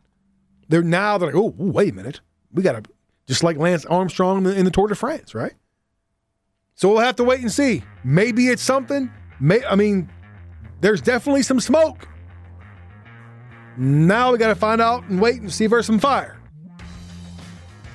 [0.70, 2.22] They're now they're like, oh, wait a minute.
[2.50, 2.90] We got to,
[3.26, 5.52] just like Lance Armstrong in the, Tour de France, right?
[6.76, 7.84] So we'll have to wait and see.
[8.02, 10.08] Maybe it's something May, I mean,
[10.80, 12.08] there's definitely some smoke.
[13.76, 16.40] Now we got to find out and wait and see if there's some fire.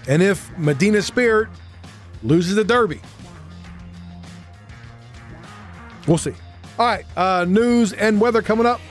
[0.08, 1.50] And if Medina Spirit
[2.26, 3.02] loses the Derby,
[6.08, 6.34] we'll see.
[6.78, 8.82] All right, uh, news and weather coming up,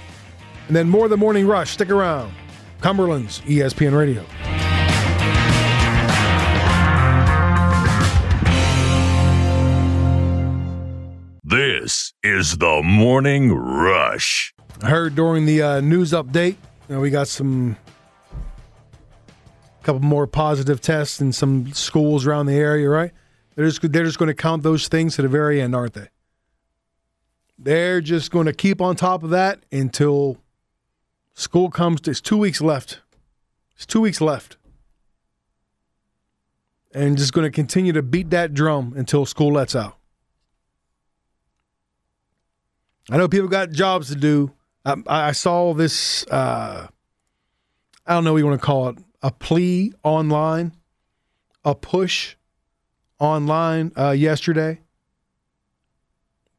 [0.68, 1.70] and then more of the morning rush.
[1.70, 2.32] Stick around.
[2.80, 4.24] Cumberland's ESPN Radio.
[11.42, 14.54] This is the morning rush.
[14.82, 16.56] I heard during the uh, news update,
[16.88, 17.76] you know, we got some
[19.82, 23.12] couple more positive tests in some schools around the area, right?
[23.54, 26.08] They're just they're just going to count those things to the very end, aren't they?
[27.58, 30.38] They're just going to keep on top of that until
[31.34, 32.00] school comes.
[32.02, 33.00] To, it's two weeks left.
[33.76, 34.56] It's two weeks left,
[36.92, 39.96] and just going to continue to beat that drum until school lets out.
[43.10, 44.52] I know people got jobs to do.
[44.84, 46.26] I, I saw this.
[46.26, 46.88] Uh,
[48.06, 48.98] I don't know what you want to call it.
[49.22, 50.72] A plea online,
[51.64, 52.36] a push
[53.18, 54.80] online uh, yesterday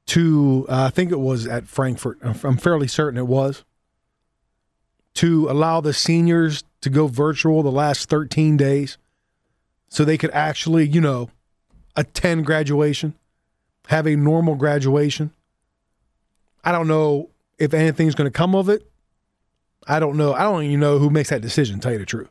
[0.07, 2.19] to uh, I think it was at Frankfort.
[2.21, 3.63] I'm fairly certain it was
[5.15, 8.97] to allow the seniors to go virtual the last 13 days,
[9.87, 11.29] so they could actually, you know,
[11.95, 13.13] attend graduation,
[13.87, 15.31] have a normal graduation.
[16.63, 18.89] I don't know if anything's going to come of it.
[19.87, 20.33] I don't know.
[20.33, 22.29] I don't even know who makes that decision, tell you the truth.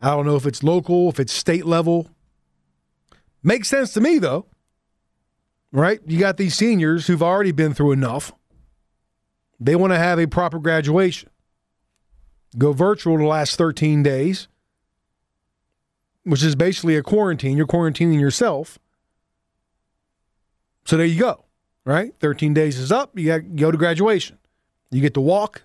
[0.00, 2.08] I don't know if it's local, if it's state level.
[3.48, 4.46] Makes sense to me, though.
[5.72, 6.00] Right?
[6.06, 8.32] You got these seniors who've already been through enough.
[9.58, 11.30] They want to have a proper graduation.
[12.56, 14.48] Go virtual the last 13 days,
[16.24, 17.56] which is basically a quarantine.
[17.56, 18.78] You're quarantining yourself.
[20.84, 21.44] So there you go
[21.88, 22.12] right?
[22.20, 23.18] 13 days is up.
[23.18, 24.36] You got to go to graduation.
[24.90, 25.62] You get to walk,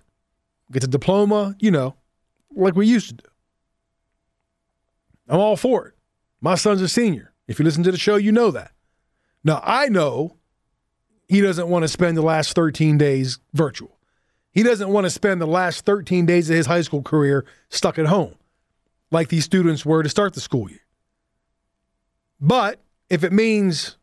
[0.72, 1.96] get the diploma, you know,
[2.50, 3.28] like we used to do.
[5.28, 5.94] I'm all for it.
[6.40, 7.33] My son's a senior.
[7.46, 8.72] If you listen to the show, you know that.
[9.42, 10.36] Now, I know
[11.28, 13.98] he doesn't want to spend the last 13 days virtual.
[14.52, 17.98] He doesn't want to spend the last 13 days of his high school career stuck
[17.98, 18.34] at home
[19.10, 20.80] like these students were to start the school year.
[22.40, 23.96] But if it means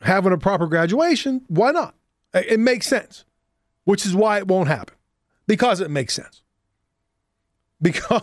[0.00, 1.94] having a proper graduation, why not?
[2.34, 3.24] It makes sense,
[3.84, 4.94] which is why it won't happen
[5.46, 6.42] because it makes sense.
[7.80, 8.22] Because,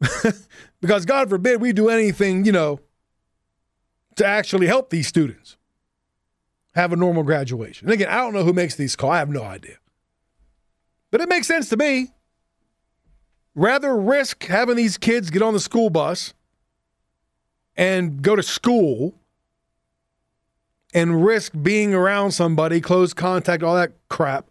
[0.80, 2.80] because God forbid we do anything, you know,
[4.16, 5.56] to actually help these students
[6.74, 7.86] have a normal graduation.
[7.86, 9.12] And again, I don't know who makes these calls.
[9.12, 9.76] I have no idea.
[11.10, 12.12] But it makes sense to me.
[13.54, 16.34] Rather risk having these kids get on the school bus
[17.76, 19.14] and go to school
[20.92, 24.46] and risk being around somebody, close contact, all that crap,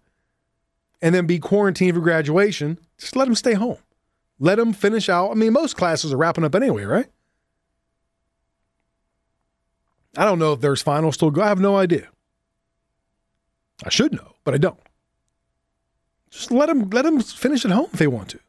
[1.02, 3.78] and then be quarantined for graduation, just let them stay home.
[4.40, 5.32] Let them finish out.
[5.32, 7.08] I mean, most classes are wrapping up anyway, right?
[10.16, 11.42] I don't know if there's finals still go.
[11.42, 12.10] I have no idea.
[13.84, 14.80] I should know, but I don't.
[16.30, 18.40] Just let them let them finish at home if they want to.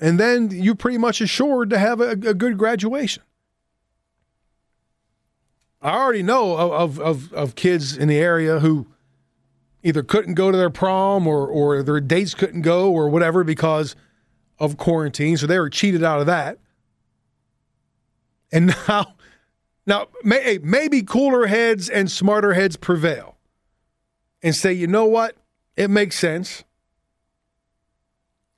[0.00, 3.22] And then you're pretty much assured to have a, a good graduation.
[5.80, 8.86] I already know of, of, of kids in the area who
[9.82, 13.94] either couldn't go to their prom or, or their dates couldn't go or whatever because
[14.58, 15.36] of quarantine.
[15.36, 16.58] So they were cheated out of that.
[18.50, 19.14] And now,
[19.86, 23.36] now may, maybe cooler heads and smarter heads prevail
[24.42, 25.36] and say, you know what?
[25.76, 26.64] It makes sense.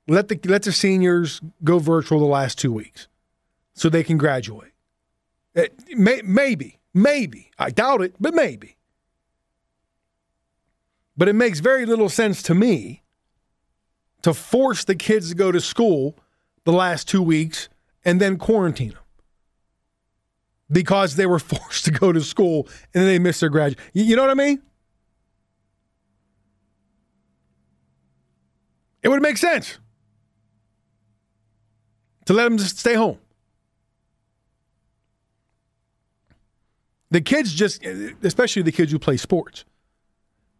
[0.07, 3.07] Let the let the seniors go virtual the last two weeks
[3.73, 4.71] so they can graduate.
[5.53, 7.51] It, may, maybe Maybe.
[7.59, 8.75] I doubt it, but maybe.
[11.15, 13.03] But it makes very little sense to me
[14.23, 16.17] to force the kids to go to school
[16.63, 17.69] the last two weeks
[18.03, 19.03] and then quarantine them
[20.71, 23.91] because they were forced to go to school and then they missed their graduation.
[23.93, 24.61] You know what I mean?
[29.03, 29.77] It would make sense
[32.25, 33.19] to let them just stay home.
[37.09, 39.63] The kids just, especially the kids who play sports,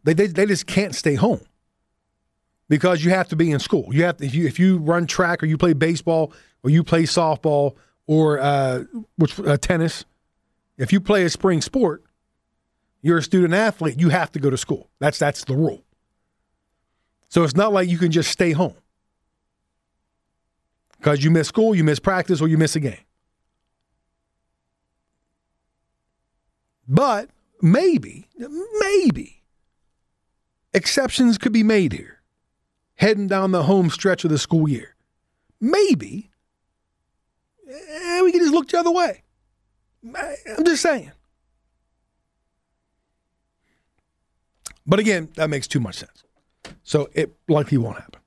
[0.06, 1.41] they, they, they just can't stay home
[2.70, 3.89] because you have to be in school.
[3.91, 6.32] You have to, if you if you run track or you play baseball
[6.63, 7.76] or you play softball
[8.08, 8.86] or uh,
[9.17, 10.06] which uh, tennis,
[10.78, 12.04] if you play a spring sport,
[13.02, 14.00] you're a student athlete.
[14.00, 14.89] You have to go to school.
[15.00, 15.84] That's that's the rule.
[17.30, 18.76] So it's not like you can just stay home
[20.98, 22.98] because you miss school, you miss practice, or you miss a game.
[26.88, 27.30] But
[27.62, 28.30] maybe,
[28.80, 29.43] maybe
[30.74, 32.22] exceptions could be made here,
[32.96, 34.96] heading down the home stretch of the school year.
[35.60, 36.32] Maybe
[37.67, 39.23] eh, we can just look the other way.
[40.03, 41.12] I'm just saying.
[44.86, 46.23] But again, that makes too much sense.
[46.84, 48.21] So it likely won't happen.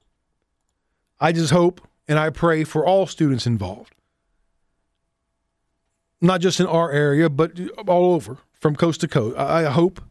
[1.18, 3.94] I just hope and I pray for all students involved,
[6.20, 9.36] not just in our area, but all over from coast to coast.
[9.38, 10.02] I hope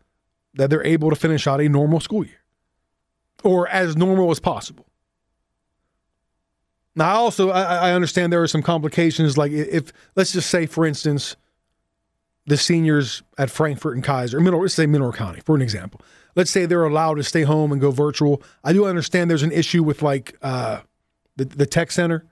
[0.53, 2.41] that they're able to finish out a normal school year
[3.43, 4.88] or as normal as possible.
[6.99, 9.37] Now, I also I, I understand there are some complications.
[9.37, 11.37] Like if let's just say, for instance,
[12.45, 16.01] the seniors at Frankfort and Keyser, middle, let's say Mineral County, for an example.
[16.35, 18.43] Let's say they're allowed to stay home and go virtual.
[18.65, 20.81] I do understand there's an issue with like uh,
[21.37, 22.25] the the tech center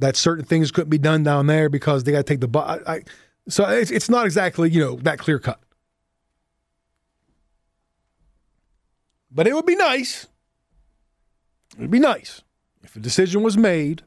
[0.00, 2.80] that certain things couldn't be done down there because they got to take the bus.
[3.48, 5.60] So it's it's not exactly you know that clear cut.
[9.30, 10.26] But it would be nice.
[11.78, 12.43] It would be nice
[12.84, 14.02] if a decision was made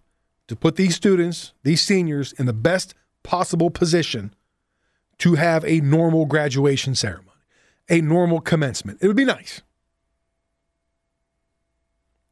[0.47, 4.33] to put these students, these seniors, in the best possible position
[5.19, 7.27] to have a normal graduation ceremony,
[7.89, 8.99] a normal commencement.
[9.01, 9.61] It would be nice.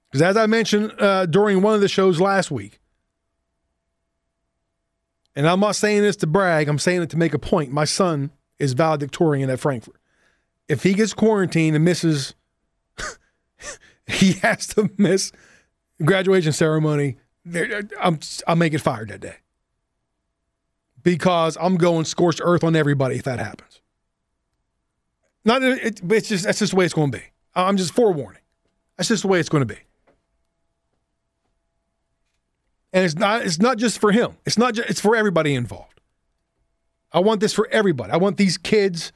[0.09, 2.79] Because as I mentioned uh, during one of the shows last week,
[5.35, 7.71] and I'm not saying this to brag, I'm saying it to make a point.
[7.71, 9.97] My son is valedictorian at Frankfort.
[10.69, 12.33] If he gets quarantined and misses,
[14.07, 15.33] he has to miss
[16.03, 17.17] graduation ceremony.
[18.01, 19.35] I'm I'm making fired that day
[21.03, 23.81] because I'm going scorched earth on everybody if that happens.
[25.45, 27.23] Not it, it's just that's just the way it's going to be.
[27.53, 28.41] I'm just forewarning.
[28.97, 29.79] That's just the way it's going to be.
[32.91, 34.37] And it's not it's not just for him.
[34.45, 36.01] It's not just it's for everybody involved.
[37.13, 38.11] I want this for everybody.
[38.11, 39.11] I want these kids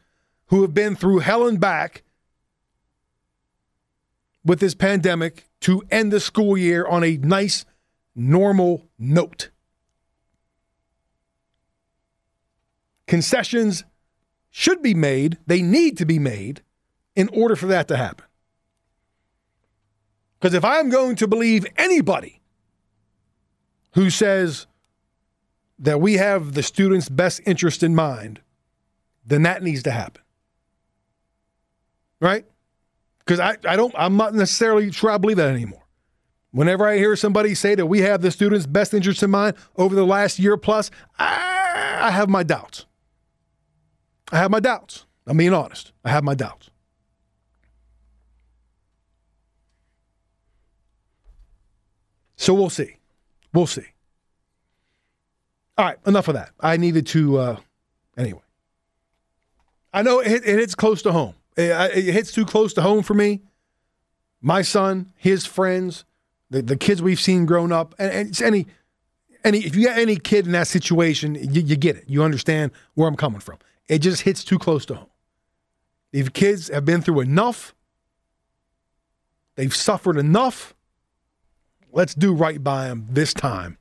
[0.47, 2.03] who have been through hell and back
[4.43, 7.65] with this pandemic to end the school year on a nice
[8.15, 9.49] normal note.
[13.07, 13.83] Concessions
[14.49, 16.61] should be made, they need to be made
[17.15, 18.25] in order for that to happen.
[20.39, 22.41] Because if I'm going to believe anybody
[23.93, 24.67] who says
[25.79, 28.41] that we have the student's best interest in mind,
[29.25, 30.21] then that needs to happen.
[32.21, 32.45] Right?
[33.29, 35.83] Because I, I don't I'm not necessarily sure I believe that anymore.
[36.49, 39.93] Whenever I hear somebody say that we have the student's best interest in mind over
[39.93, 40.89] the last year plus,
[41.19, 42.87] I, I have my doubts.
[44.31, 45.05] I have my doubts.
[45.27, 45.91] I'm being honest.
[46.03, 46.71] I have my doubts.
[52.35, 52.95] So we'll see.
[53.53, 53.85] We'll see.
[55.77, 56.49] All right, enough of that.
[56.59, 57.57] I needed to, uh,
[58.17, 58.41] anyway.
[59.93, 61.35] I know it, it hits close to home.
[61.59, 63.41] It, it, hits too close to home for me.
[64.41, 66.05] My son, his friends,
[66.49, 68.67] the, the kids we've seen grown up, and, and any,
[69.43, 72.05] any, if you got any kid in that situation, you, you get it.
[72.07, 73.57] You understand where I'm coming from.
[73.87, 75.07] It just hits too close to home.
[76.13, 77.75] If kids have been through enough,
[79.55, 80.73] they've suffered enough
[81.91, 83.77] let's do right by them this time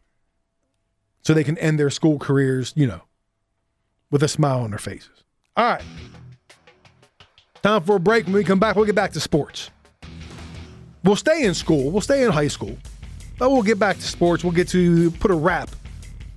[1.23, 3.03] so they can end their school careers, you know,
[4.11, 5.25] with a smile on their faces.
[5.57, 5.83] All right.
[7.69, 8.25] Time for a break.
[8.25, 9.71] When we come back, we'll get back to sports.
[11.05, 12.79] We'll stay in school, we'll stay in high school,
[13.39, 14.43] but we'll get back to sports.
[14.43, 15.69] We'll get to put a wrap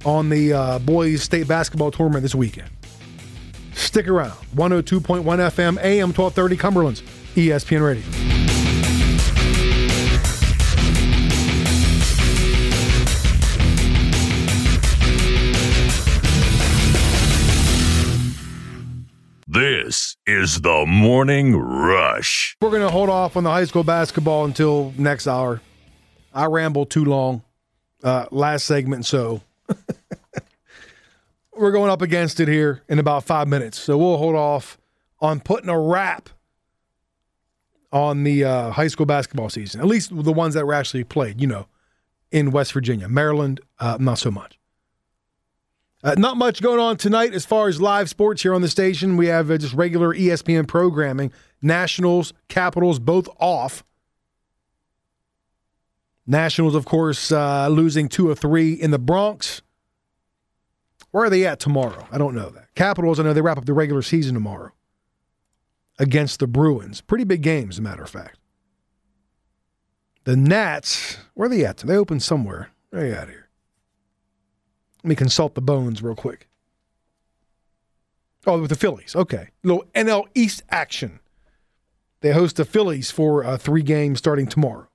[0.03, 2.69] on the uh, boys' state basketball tournament this weekend.
[3.73, 4.33] Stick around.
[4.55, 7.01] 102.1 FM, AM 1230, Cumberland's
[7.35, 8.30] ESPN Radio.
[20.25, 22.55] Is the morning rush.
[22.61, 25.61] We're going to hold off on the high school basketball until next hour.
[26.33, 27.43] I rambled too long
[28.03, 29.41] uh, last segment, so
[31.53, 33.79] we're going up against it here in about five minutes.
[33.79, 34.77] So we'll hold off
[35.19, 36.29] on putting a wrap
[37.91, 41.41] on the uh, high school basketball season, at least the ones that were actually played,
[41.41, 41.67] you know,
[42.31, 43.09] in West Virginia.
[43.09, 44.57] Maryland, uh, not so much.
[46.03, 49.17] Uh, not much going on tonight as far as live sports here on the station.
[49.17, 51.31] We have uh, just regular ESPN programming.
[51.61, 53.83] Nationals, Capitals, both off.
[56.25, 59.61] Nationals, of course, uh, losing two of three in the Bronx.
[61.11, 62.07] Where are they at tomorrow?
[62.11, 62.73] I don't know that.
[62.73, 64.71] Capitals, I know they wrap up the regular season tomorrow
[65.99, 67.01] against the Bruins.
[67.01, 68.39] Pretty big game, as a matter of fact.
[70.23, 71.77] The Nats, where are they at?
[71.77, 72.71] They open somewhere.
[72.91, 73.40] They at here?
[75.03, 76.47] Let me consult the bones real quick.
[78.45, 79.15] Oh, with the Phillies.
[79.15, 79.49] Okay.
[79.63, 81.19] Little NL East action.
[82.21, 84.87] They host the Phillies for uh, three games starting tomorrow.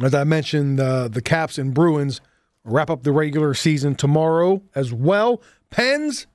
[0.00, 2.20] As I mentioned, uh, the Caps and Bruins
[2.64, 5.40] wrap up the regular season tomorrow as well.
[5.70, 6.26] Pens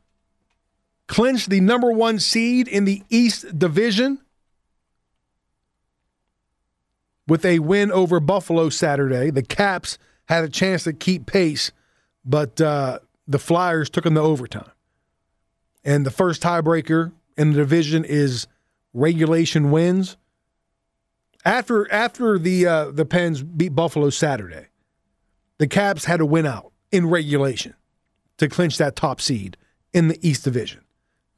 [1.08, 4.20] clinch the number one seed in the East Division
[7.28, 9.30] with a win over Buffalo Saturday.
[9.30, 11.72] The Caps had a chance to keep pace,
[12.24, 14.72] but uh, the Flyers took them to overtime.
[15.84, 18.48] And the first tiebreaker in the division is
[18.94, 20.18] regulation wins.
[21.44, 24.68] After after the uh, the Pens beat Buffalo Saturday,
[25.58, 27.74] the Caps had to win out in regulation
[28.38, 29.58] to clinch that top seed
[29.94, 30.82] in the East Division.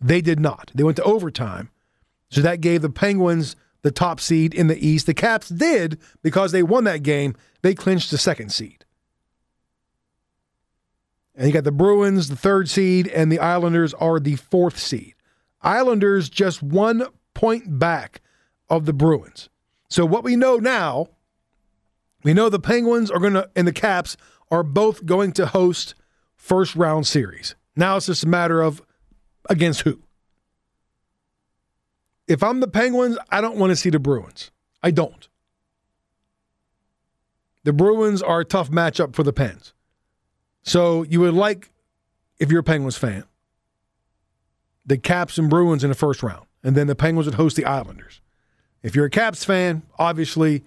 [0.02, 0.72] They did not.
[0.76, 1.70] They went to overtime.
[2.30, 5.06] So that gave the Penguins the top seed in the East.
[5.06, 7.36] The Caps did because they won that game.
[7.62, 8.86] They clinched the second seed.
[11.36, 15.16] And you got the Bruins, the third seed, and the Islanders are the fourth seed.
[15.62, 18.22] Islanders just one point back
[18.70, 19.50] of the Bruins.
[19.90, 21.08] So what we know now,
[22.24, 24.16] we know the Penguins are going to, and the Caps
[24.52, 25.96] are both going to host
[26.36, 27.56] first round series.
[27.76, 28.82] Now it's just a matter of
[29.50, 30.04] against who.
[32.28, 34.52] If I'm the Penguins, I don't want to see the Bruins.
[34.82, 35.28] I don't.
[37.64, 39.74] The Bruins are a tough matchup for the Pens.
[40.64, 41.72] So you would like,
[42.40, 43.24] if you're a Penguins fan,
[44.86, 47.66] the Caps and Bruins in the first round, and then the Penguins would host the
[47.66, 48.22] Islanders.
[48.82, 50.64] If you're a Caps fan, obviously,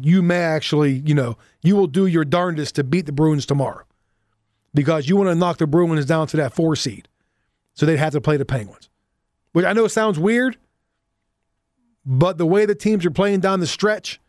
[0.00, 3.84] you may actually, you know, you will do your darndest to beat the Bruins tomorrow
[4.74, 7.08] because you want to knock the Bruins down to that four seed.
[7.74, 8.88] So they'd have to play the Penguins.
[9.52, 10.56] Which I know sounds weird,
[12.04, 14.20] but the way the teams are playing down the stretch,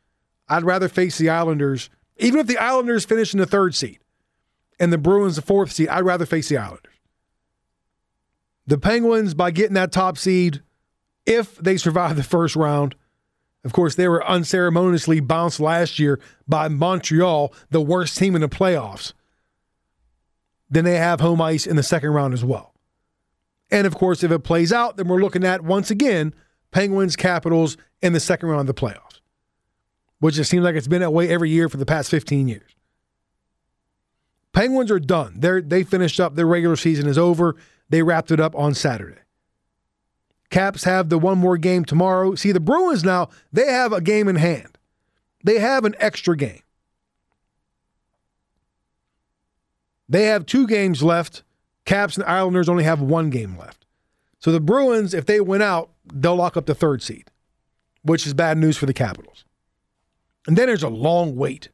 [0.47, 1.89] I'd rather face the Islanders.
[2.17, 3.99] Even if the Islanders finish in the third seed
[4.79, 6.93] and the Bruins the fourth seed, I'd rather face the Islanders.
[8.67, 10.61] The Penguins, by getting that top seed,
[11.25, 12.95] if they survive the first round,
[13.65, 18.49] of course, they were unceremoniously bounced last year by Montreal, the worst team in the
[18.49, 19.13] playoffs.
[20.69, 22.72] Then they have home ice in the second round as well.
[23.73, 26.35] And of course, if it plays out, then we're looking at once again
[26.69, 29.19] Penguins, Capitals in the second round of the playoffs,
[30.19, 32.71] which it seems like it's been that way every year for the past 15 years.
[34.53, 35.39] Penguins are done.
[35.39, 36.35] They they finished up.
[36.35, 37.55] Their regular season is over.
[37.89, 39.21] They wrapped it up on Saturday.
[40.51, 42.35] Caps have the one more game tomorrow.
[42.35, 44.77] See, the Bruins now, they have a game in hand.
[45.43, 46.61] They have an extra game.
[50.07, 51.41] They have two games left.
[51.85, 53.85] Caps and Islanders only have one game left.
[54.39, 57.29] So the Bruins, if they win out, they'll lock up the third seed,
[58.03, 59.45] which is bad news for the Capitals.
[60.47, 61.69] And then there's a long wait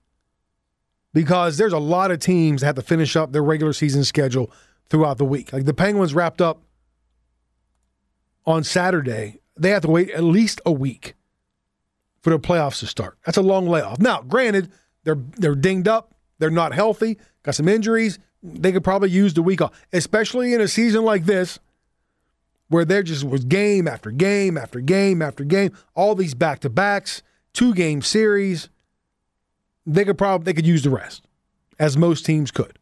[1.13, 4.51] because there's a lot of teams that have to finish up their regular season schedule
[4.89, 5.51] throughout the week.
[5.51, 6.61] Like the Penguins wrapped up
[8.45, 9.39] on Saturday.
[9.57, 11.15] They have to wait at least a week
[12.21, 13.17] for the playoffs to start.
[13.25, 13.99] That's a long layoff.
[13.99, 14.71] Now, granted,
[15.03, 18.19] they're they're dinged up, they're not healthy, got some injuries.
[18.41, 21.59] They could probably use the week off, especially in a season like this
[22.69, 26.69] where there just was game after game after game after game, all these back to
[26.69, 27.21] backs,
[27.51, 28.69] two game series.
[29.85, 31.23] They could probably they could use the rest,
[31.79, 32.77] as most teams could.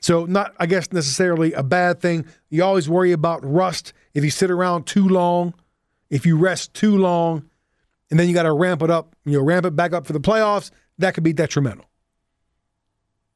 [0.00, 2.26] So not I guess necessarily a bad thing.
[2.50, 5.54] You always worry about rust if you sit around too long,
[6.10, 7.48] if you rest too long,
[8.10, 10.12] and then you got to ramp it up, you know, ramp it back up for
[10.12, 11.86] the playoffs, that could be detrimental.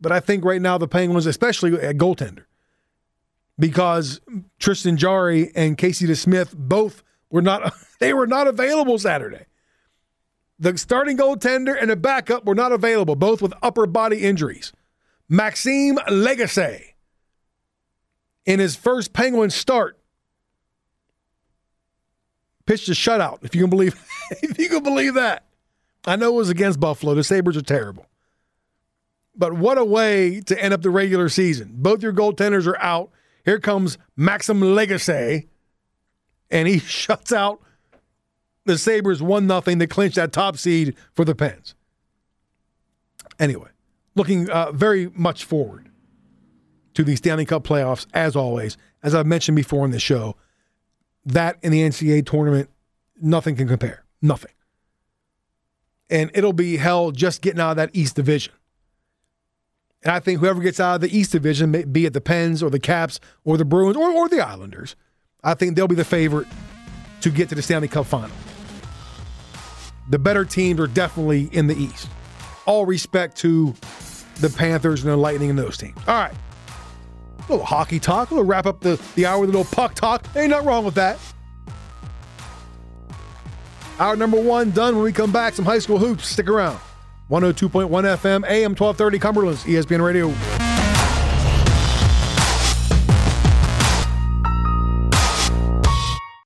[0.00, 2.44] But I think right now the Penguins, especially at goaltender,
[3.58, 4.20] because
[4.58, 9.46] Tristan Jarry and Casey DeSmith both were not they were not available Saturday.
[10.58, 14.72] The starting goaltender and the backup were not available, both with upper body injuries.
[15.28, 16.90] Maxime Lagacé
[18.46, 19.98] in his first Penguin start,
[22.66, 23.38] pitched a shutout.
[23.42, 23.94] If you can believe,
[24.42, 25.44] if you can believe that,
[26.04, 27.14] I know it was against Buffalo.
[27.14, 28.06] The Sabres are terrible,
[29.34, 31.70] but what a way to end up the regular season.
[31.74, 33.10] Both your goaltenders are out.
[33.44, 35.48] Here comes Maxime Lagacé,
[36.50, 37.60] and he shuts out
[38.64, 41.74] the Sabres 1 0 to clinch that top seed for the Pens.
[43.38, 43.68] Anyway,
[44.14, 45.88] looking uh, very much forward
[46.94, 48.76] to the Stanley Cup playoffs, as always.
[49.02, 50.36] As I've mentioned before in the show,
[51.24, 52.68] that in the NCAA tournament,
[53.20, 54.04] nothing can compare.
[54.20, 54.52] Nothing.
[56.10, 58.52] And it'll be hell just getting out of that East Division.
[60.02, 62.70] And I think whoever gets out of the East Division, be it the Pens or
[62.70, 64.96] the Caps or the Bruins or, or the Islanders,
[65.44, 66.48] I think they'll be the favorite
[67.20, 68.34] to get to the Stanley Cup final.
[70.08, 72.08] The better teams are definitely in the East.
[72.66, 73.74] All respect to
[74.36, 75.98] the Panthers and the Lightning and those teams.
[76.08, 76.32] All right.
[77.38, 78.30] A little hockey talk.
[78.30, 80.26] We'll wrap up the, the hour with a little puck talk.
[80.34, 81.18] Ain't nothing wrong with that.
[83.98, 84.94] Hour number one done.
[84.94, 86.26] When we come back, some high school hoops.
[86.26, 86.80] Stick around.
[87.30, 90.34] 102.1 FM, AM 1230, Cumberland's ESPN Radio.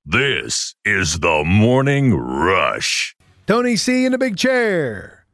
[0.05, 3.15] This is the Morning Rush.
[3.47, 5.25] Tony C in the big chair.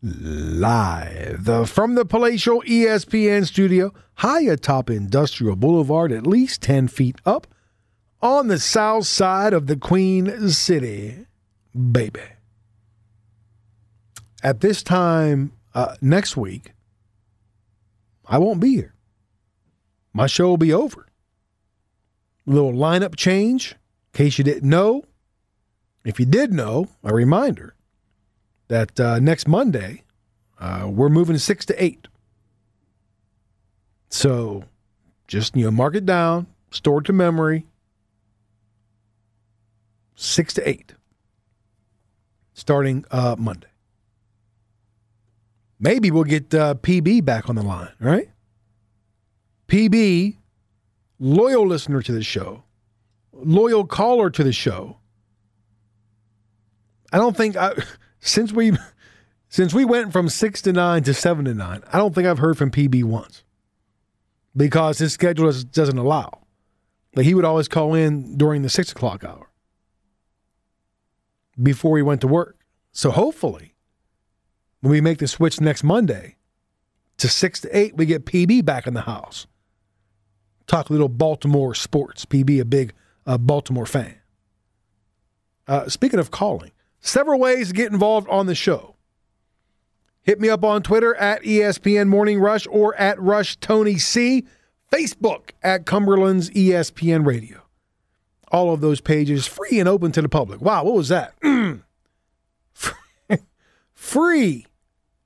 [0.00, 7.48] Live from the palatial ESPN studio, high atop Industrial Boulevard, at least 10 feet up,
[8.20, 11.26] on the south side of the Queen City.
[11.74, 12.20] Baby.
[14.42, 16.72] At this time uh, next week,
[18.26, 18.94] I won't be here.
[20.12, 21.06] My show will be over.
[22.44, 25.04] Little lineup change, in case you didn't know.
[26.04, 27.74] If you did know, a reminder
[28.66, 30.02] that uh, next Monday,
[30.58, 32.08] uh, we're moving six to eight.
[34.08, 34.64] So
[35.28, 37.66] just, you know, mark it down, store it to memory.
[40.14, 40.94] Six to eight,
[42.52, 43.71] starting uh, Monday.
[45.82, 48.30] Maybe we'll get uh, PB back on the line, right?
[49.66, 50.36] PB,
[51.18, 52.62] loyal listener to the show,
[53.32, 54.98] loyal caller to the show.
[57.12, 57.72] I don't think I,
[58.20, 58.72] since we
[59.48, 62.38] since we went from six to nine to seven to nine, I don't think I've
[62.38, 63.42] heard from PB once
[64.56, 66.42] because his schedule doesn't allow.
[67.16, 69.50] Like he would always call in during the six o'clock hour
[71.60, 72.56] before he went to work.
[72.92, 73.71] So hopefully,
[74.82, 76.36] when we make the switch next Monday
[77.16, 79.46] to six to eight, we get PB back in the house.
[80.66, 82.26] Talk a little Baltimore sports.
[82.26, 82.92] PB, a big
[83.24, 84.16] uh, Baltimore fan.
[85.68, 88.96] Uh, speaking of calling, several ways to get involved on the show.
[90.22, 94.44] Hit me up on Twitter at ESPN Morning Rush or at Rush Tony C.
[94.92, 97.62] Facebook at Cumberland's ESPN Radio.
[98.50, 100.60] All of those pages free and open to the public.
[100.60, 101.34] Wow, what was that?
[103.94, 104.66] free.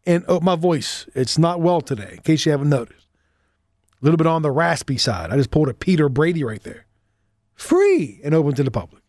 [0.07, 3.09] And oh, my voice, it's not well today, in case you haven't noticed.
[4.00, 5.32] A little bit on the raspy side.
[5.32, 6.86] I just pulled a Peter Brady right there.
[7.54, 9.02] Free and open to the public.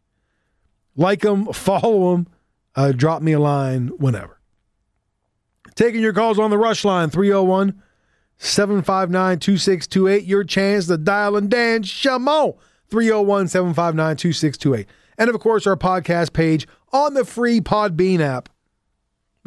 [0.96, 2.28] Like them, follow them,
[2.76, 4.40] uh, drop me a line whenever.
[5.76, 7.80] Taking your calls on the rush line 301
[8.40, 10.24] 759 2628.
[10.24, 11.88] Your chance to dial and dance.
[11.88, 12.58] Shamo
[12.90, 14.88] 301 759 2628.
[15.20, 18.50] And of course, our podcast page on the free Podbean app.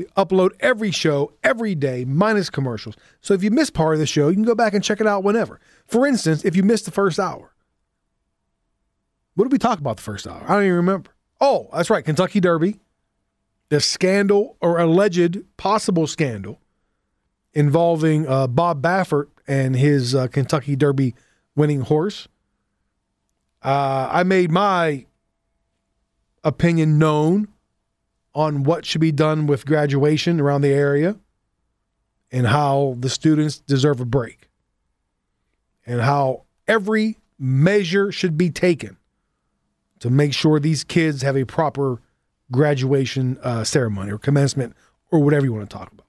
[0.00, 2.96] We upload every show every day, minus commercials.
[3.20, 5.06] So if you miss part of the show, you can go back and check it
[5.06, 5.60] out whenever.
[5.86, 7.52] For instance, if you missed the first hour,
[9.34, 10.42] what did we talk about the first hour?
[10.48, 11.10] I don't even remember.
[11.38, 12.80] Oh, that's right, Kentucky Derby,
[13.68, 16.62] the scandal or alleged possible scandal
[17.52, 21.14] involving uh, Bob Baffert and his uh, Kentucky Derby
[21.54, 22.26] winning horse.
[23.62, 25.04] Uh, I made my
[26.42, 27.48] opinion known
[28.34, 31.16] on what should be done with graduation around the area
[32.30, 34.48] and how the students deserve a break
[35.84, 38.96] and how every measure should be taken
[39.98, 42.00] to make sure these kids have a proper
[42.52, 44.74] graduation uh, ceremony or commencement
[45.10, 46.06] or whatever you want to talk about.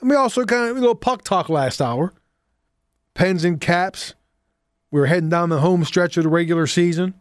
[0.00, 2.12] And we also kind of a little puck talk last hour.
[3.14, 4.14] Pens and caps.
[4.90, 7.14] We were heading down the home stretch of the regular season.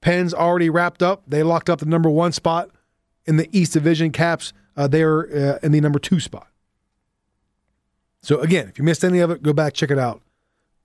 [0.00, 1.22] Pens already wrapped up.
[1.26, 2.70] They locked up the number one spot
[3.26, 4.12] in the East Division.
[4.12, 6.48] Caps, uh, they're uh, in the number two spot.
[8.22, 10.22] So, again, if you missed any of it, go back, check it out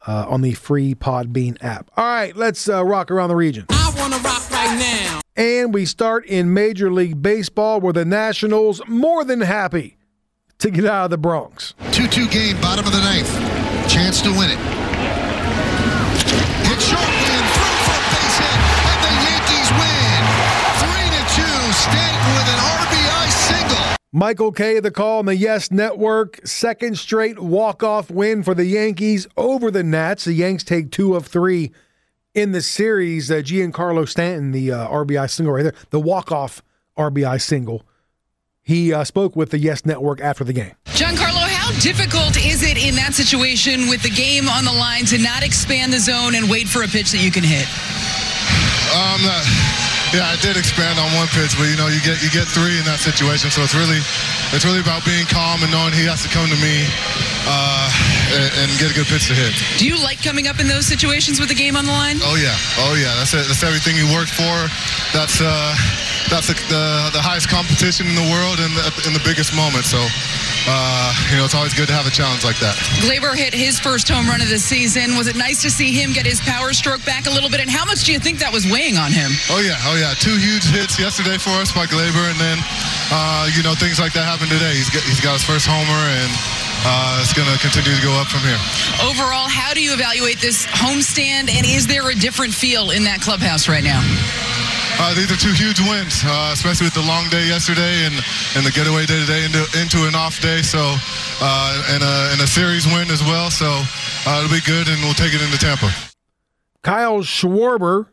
[0.06, 1.90] uh, on the free Podbean app.
[1.96, 3.66] All right, let's uh, rock around the region.
[3.70, 5.22] I want to rock right now.
[5.36, 9.98] And we start in Major League Baseball where the Nationals more than happy
[10.60, 11.74] to get out of the Bronx.
[11.94, 13.32] 2 2 game, bottom of the ninth.
[13.90, 14.79] Chance to win it.
[24.12, 26.40] Michael Kay, the call on the Yes Network.
[26.44, 30.26] Second straight walk-off win for the Yankees over the Nats.
[30.26, 31.72] The Yanks take two of three
[32.34, 33.30] in the series.
[33.30, 36.64] Uh, Giancarlo Stanton, the uh, RBI single right there, the walk-off
[36.98, 37.84] RBI single.
[38.64, 40.74] He uh, spoke with the Yes Network after the game.
[40.86, 45.20] Giancarlo, how difficult is it in that situation with the game on the line to
[45.20, 47.68] not expand the zone and wait for a pitch that you can hit?
[48.90, 49.79] Um, uh,
[50.14, 52.78] yeah, I did expand on one pitch, but you know, you get you get three
[52.78, 54.02] in that situation, so it's really
[54.56, 56.90] it's really about being calm and knowing he has to come to me
[57.46, 57.88] uh,
[58.34, 59.54] and, and get a good pitch to hit.
[59.78, 62.18] Do you like coming up in those situations with the game on the line?
[62.26, 63.46] Oh yeah, oh yeah, that's it.
[63.46, 64.56] That's everything you worked for.
[65.14, 65.78] That's uh,
[66.28, 69.88] that's the, the, the highest competition in the world and the, in the biggest moment.
[69.88, 69.98] So,
[70.68, 72.76] uh, you know, it's always good to have a challenge like that.
[73.00, 75.16] Gleyber hit his first home run of the season.
[75.16, 77.64] Was it nice to see him get his power stroke back a little bit?
[77.64, 79.32] And how much do you think that was weighing on him?
[79.50, 80.14] Oh yeah, oh yeah.
[80.20, 82.28] Two huge hits yesterday for us by Gleyber.
[82.30, 82.58] and then
[83.12, 84.76] uh, you know things like that happened today.
[84.76, 86.32] He's got, he's got his first homer, and
[86.86, 88.60] uh, it's going to continue to go up from here.
[89.02, 93.22] Overall, how do you evaluate this homestand, and is there a different feel in that
[93.22, 94.02] clubhouse right now?
[95.02, 98.14] Uh, these are two huge wins, uh, especially with the long day yesterday and,
[98.58, 100.62] and the getaway day today into, into an off day.
[100.62, 100.94] So,
[101.40, 103.50] uh, and, a, and a series win as well.
[103.50, 103.66] So,
[104.28, 105.90] uh, it'll be good, and we'll take it into Tampa.
[106.82, 108.08] Kyle Schwarber,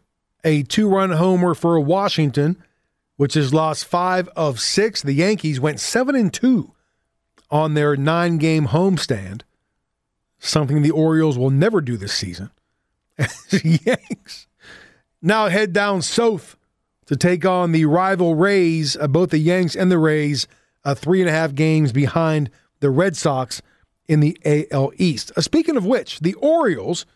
[0.44, 2.62] a two run homer for Washington,
[3.16, 5.02] which has lost five of six.
[5.02, 6.72] The Yankees went seven and two
[7.50, 9.42] on their nine game homestand,
[10.38, 12.50] something the Orioles will never do this season.
[13.50, 14.46] Yanks
[15.20, 16.56] now head down south
[17.06, 20.46] to take on the rival Rays, uh, both the Yanks and the Rays,
[20.84, 22.50] uh, three and a half games behind
[22.80, 23.62] the Red Sox
[24.06, 25.32] in the AL East.
[25.36, 27.06] Uh, speaking of which, the Orioles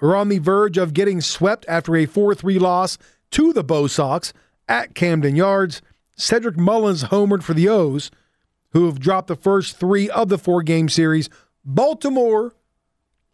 [0.00, 2.98] are on the verge of getting swept after a 4 3 loss
[3.32, 4.32] to the Bo Sox
[4.68, 5.82] at Camden Yards.
[6.16, 8.10] Cedric Mullins homered for the O's,
[8.72, 11.28] who have dropped the first three of the four game series.
[11.64, 12.54] Baltimore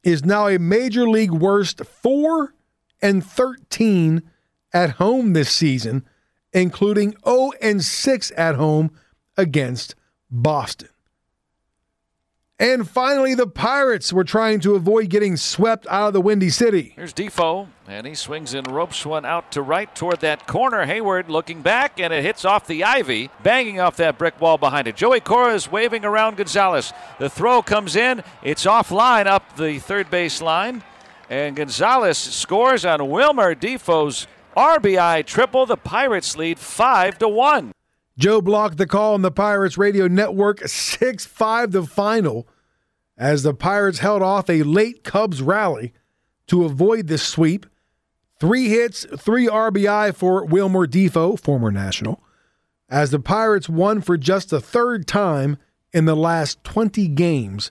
[0.02, 2.54] is now a major league worst 4
[3.02, 4.22] and 13
[4.76, 6.04] at home this season,
[6.52, 8.90] including 0 and 6 at home
[9.34, 9.94] against
[10.30, 10.90] Boston.
[12.58, 16.92] And finally, the Pirates were trying to avoid getting swept out of the Windy City.
[16.94, 20.86] Here's Difo, and he swings and ropes one out to right toward that corner.
[20.86, 24.88] Heyward looking back, and it hits off the ivy, banging off that brick wall behind
[24.88, 24.96] it.
[24.96, 26.92] Joey Cora is waving around Gonzalez.
[27.18, 30.82] The throw comes in, it's offline up the third base line,
[31.30, 34.26] and Gonzalez scores on Wilmer Difo's
[34.56, 35.66] RBI triple.
[35.66, 37.72] The Pirates lead five to one.
[38.18, 42.48] Joe Block the call on the Pirates radio network 6 5 the final
[43.18, 45.92] as the Pirates held off a late Cubs rally
[46.46, 47.66] to avoid this sweep.
[48.40, 52.22] Three hits, three RBI for Wilmer Difo, former National,
[52.88, 55.58] as the Pirates won for just the third time
[55.92, 57.70] in the last 20 games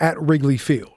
[0.00, 0.93] at Wrigley Field.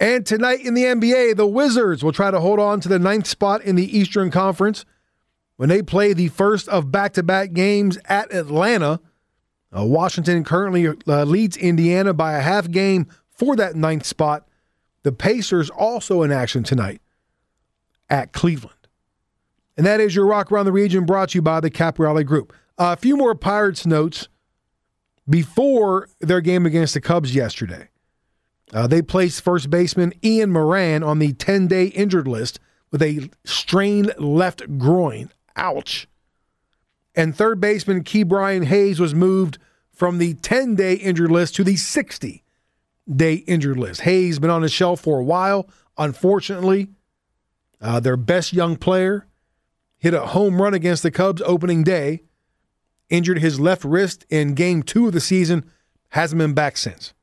[0.00, 3.26] And tonight in the NBA, the Wizards will try to hold on to the ninth
[3.26, 4.84] spot in the Eastern Conference
[5.56, 9.00] when they play the first of back to back games at Atlanta.
[9.76, 14.46] Uh, Washington currently uh, leads Indiana by a half game for that ninth spot.
[15.02, 17.00] The Pacers also in action tonight
[18.08, 18.74] at Cleveland.
[19.76, 22.52] And that is your Rock Around the Region brought to you by the Caporale Group.
[22.78, 24.28] Uh, a few more Pirates notes
[25.28, 27.88] before their game against the Cubs yesterday.
[28.72, 32.60] Uh, they placed first baseman Ian Moran on the 10 day injured list
[32.90, 35.30] with a strained left groin.
[35.56, 36.08] Ouch.
[37.14, 39.58] And third baseman Ke'Bryan Hayes was moved
[39.92, 42.44] from the 10 day injured list to the 60
[43.14, 44.02] day injured list.
[44.02, 45.68] Hayes been on the shelf for a while.
[45.96, 46.88] Unfortunately,
[47.80, 49.26] uh, their best young player
[49.98, 52.22] hit a home run against the Cubs opening day,
[53.08, 55.68] injured his left wrist in game two of the season,
[56.10, 57.14] hasn't been back since.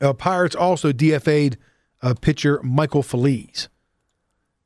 [0.00, 1.56] Uh, Pirates also DFA'd
[2.02, 3.68] uh, pitcher Michael Feliz.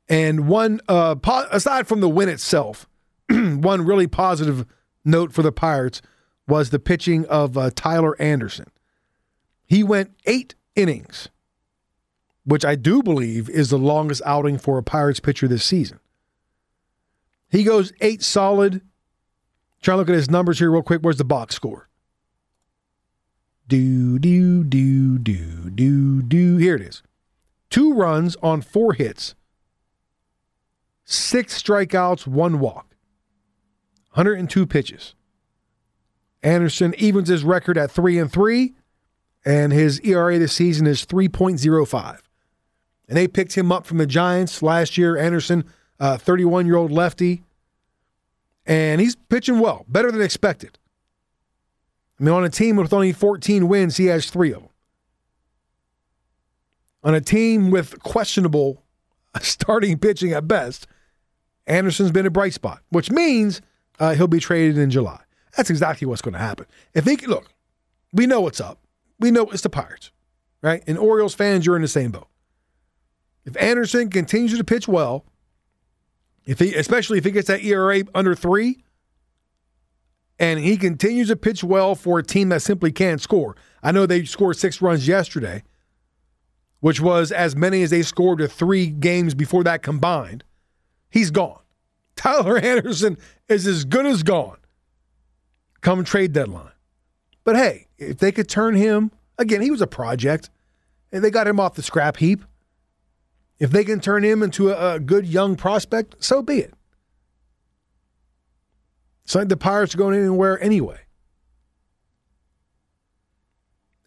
[0.07, 2.87] And one, uh, po- aside from the win itself,
[3.29, 4.65] one really positive
[5.03, 6.01] note for the Pirates
[6.47, 8.67] was the pitching of uh, Tyler Anderson.
[9.65, 11.29] He went eight innings,
[12.43, 15.99] which I do believe is the longest outing for a Pirates pitcher this season.
[17.49, 18.81] He goes eight solid.
[19.81, 21.01] Try to look at his numbers here real quick.
[21.01, 21.89] Where's the box score?
[23.67, 26.57] Do, do, do, do, do, do.
[26.57, 27.01] Here it is.
[27.69, 29.33] Two runs on four hits,
[31.03, 32.95] six strikeouts, one walk,
[34.13, 35.15] 102 pitches.
[36.43, 38.73] Anderson evens his record at 3 and 3,
[39.43, 42.19] and his ERA this season is 3.05.
[43.07, 45.17] And they picked him up from the Giants last year.
[45.17, 45.63] Anderson,
[45.99, 47.43] 31 uh, year old lefty,
[48.65, 50.77] and he's pitching well, better than expected.
[52.19, 54.69] I mean, on a team with only 14 wins, he has three of them.
[57.03, 58.83] On a team with questionable
[59.41, 60.87] starting pitching at best,
[61.67, 63.61] Anderson's been a bright spot, which means
[63.99, 65.19] uh, he'll be traded in July.
[65.55, 66.65] That's exactly what's going to happen.
[66.93, 67.49] If he look,
[68.13, 68.79] we know what's up.
[69.19, 70.11] We know it's the Pirates,
[70.61, 70.83] right?
[70.87, 72.27] And Orioles fans, you're in the same boat.
[73.45, 75.25] If Anderson continues to pitch well,
[76.45, 78.83] if he, especially if he gets that ERA under three,
[80.39, 83.55] and he continues to pitch well for a team that simply can't score.
[83.81, 85.63] I know they scored six runs yesterday,
[86.79, 90.43] which was as many as they scored to three games before that combined.
[91.09, 91.61] He's gone.
[92.15, 93.17] Tyler Anderson
[93.47, 94.57] is as good as gone
[95.85, 96.71] come trade deadline.
[97.43, 100.49] But hey, if they could turn him, again, he was a project,
[101.11, 102.43] and they got him off the scrap heap.
[103.59, 106.73] If they can turn him into a, a good young prospect, so be it.
[109.25, 110.99] It's like the Pirates are going anywhere anyway.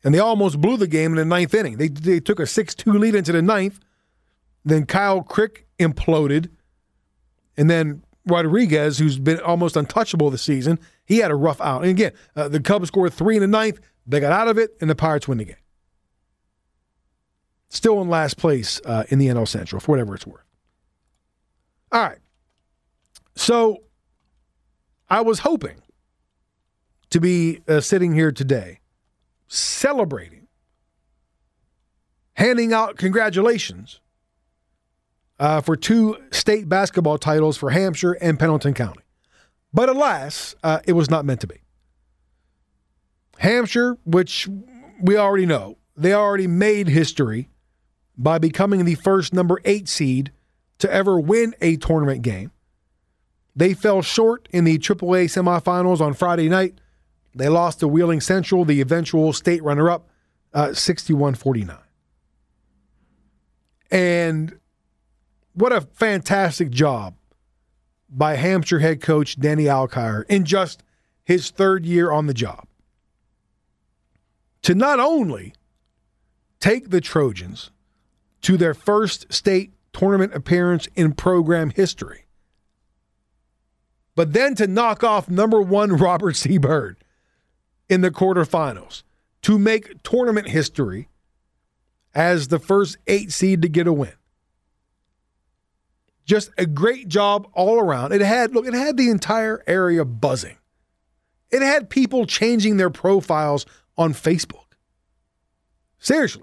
[0.05, 1.77] And they almost blew the game in the ninth inning.
[1.77, 3.81] They, they took a 6 2 lead into the ninth.
[4.65, 6.51] Then Kyle Crick imploded.
[7.57, 11.83] And then Rodriguez, who's been almost untouchable this season, he had a rough out.
[11.83, 13.81] And again, uh, the Cubs scored three in the ninth.
[14.07, 15.57] They got out of it, and the Pirates win the game.
[17.71, 20.45] Still in last place uh, in the NL Central, for whatever it's worth.
[21.91, 22.19] All right.
[23.35, 23.83] So
[25.11, 25.83] I was hoping
[27.11, 28.81] to be uh, sitting here today
[29.49, 30.47] celebrating,
[32.35, 34.01] handing out congratulations
[35.39, 39.03] uh, for two state basketball titles for Hampshire and Pendleton County.
[39.73, 41.61] But alas, uh, it was not meant to be.
[43.39, 44.49] Hampshire, which
[45.01, 47.49] we already know, they already made history
[48.17, 50.33] by becoming the first number eight seed
[50.79, 52.51] to ever win a tournament game.
[53.57, 56.81] They fell short in the AAA semifinals on Friday night.
[57.35, 60.09] They lost to Wheeling Central, the eventual state runner up,
[60.55, 61.77] uh, 61 49.
[63.91, 64.59] And
[65.55, 67.15] what a fantastic job
[68.09, 70.83] by Hampshire head coach Danny Alkire in just
[71.25, 72.67] his third year on the job.
[74.63, 75.55] To not only
[76.61, 77.71] take the Trojans
[78.43, 82.27] to their first state tournament appearance in program history,
[84.19, 86.59] but then to knock off number one Robert C.
[86.59, 86.97] Byrd
[87.89, 89.05] in the quarterfinals
[89.43, 91.09] to make tournament history
[92.17, 94.15] as the first eight seed to get a win.
[96.25, 98.13] Just a great job all around.
[98.13, 100.59] It had look, it had the entire area buzzing.
[101.53, 103.67] It had people changing their profiles
[103.97, 104.75] on Facebook.
[106.01, 106.43] Seriously.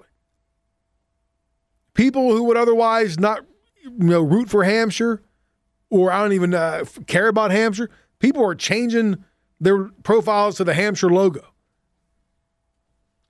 [1.92, 3.44] People who would otherwise not
[3.82, 5.20] you know root for Hampshire
[5.90, 9.24] or I don't even uh, care about Hampshire, people are changing
[9.60, 11.44] their profiles to the Hampshire logo.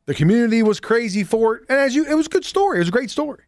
[0.07, 2.78] The community was crazy for it, and as you, it was a good story.
[2.78, 3.42] It was a great story.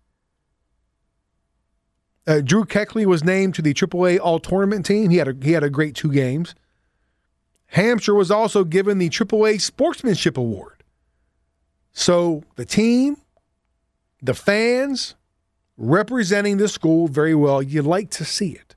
[2.27, 5.09] Uh, Drew Keckley was named to the AAA All Tournament team.
[5.09, 6.55] He had a he had a great two games.
[7.69, 10.83] Hampshire was also given the AAA Sportsmanship Award.
[11.93, 13.19] So the team,
[14.23, 15.15] the fans,
[15.77, 17.63] representing the school very well.
[17.63, 18.68] You like to see it.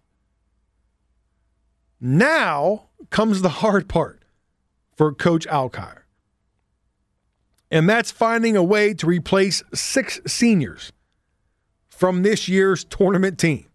[2.01, 4.23] Now comes the hard part
[4.97, 6.01] for Coach Alkire.
[7.69, 10.91] And that's finding a way to replace six seniors
[11.89, 13.67] from this year's tournament team.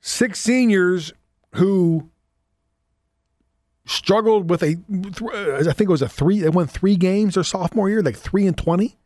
[0.00, 1.12] Six seniors
[1.54, 2.10] who
[3.86, 4.76] struggled with a,
[5.66, 8.46] I think it was a three, they won three games their sophomore year, like three
[8.46, 8.98] and 20.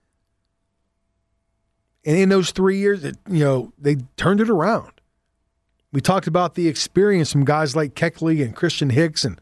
[2.05, 4.98] And in those three years, it, you know, they turned it around.
[5.93, 9.41] We talked about the experience from guys like Keckley and Christian Hicks and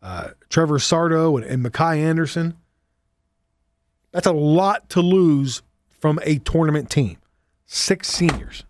[0.00, 2.56] uh, Trevor Sardo and, and Mackay Anderson.
[4.10, 7.18] That's a lot to lose from a tournament team.
[7.66, 8.64] Six seniors.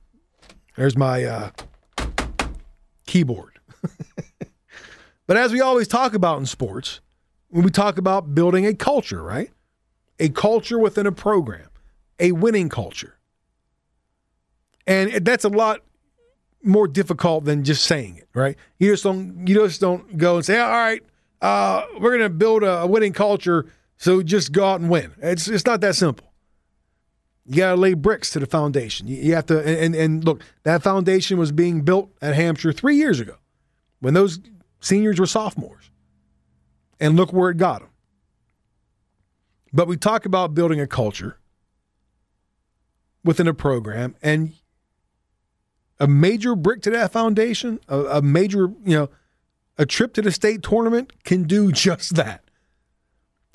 [0.76, 1.50] There's my uh,
[3.06, 3.58] keyboard.
[5.26, 7.00] but as we always talk about in sports,
[7.48, 9.50] when we talk about building a culture, right?
[10.18, 11.68] A culture within a program,
[12.18, 13.16] a winning culture.
[14.86, 15.82] And that's a lot
[16.62, 18.56] more difficult than just saying it, right?
[18.78, 21.02] You just don't you just don't go and say, all right,
[21.40, 25.12] uh, we're going to build a, winning culture, so just go out and win.
[25.20, 26.32] It's it's not that simple.
[27.44, 29.08] You got to lay bricks to the foundation.
[29.08, 32.96] You, you have to, and, and look, that foundation was being built at Hampshire three
[32.96, 33.36] years ago,
[33.98, 34.38] when those
[34.80, 35.90] seniors were sophomores,
[37.00, 37.88] and look where it got them.
[39.72, 41.38] But we talk about building a culture
[43.24, 44.52] within a program, and
[46.03, 49.09] a major brick to that foundation, a, a major, you know,
[49.78, 52.42] a trip to the state tournament can do just that.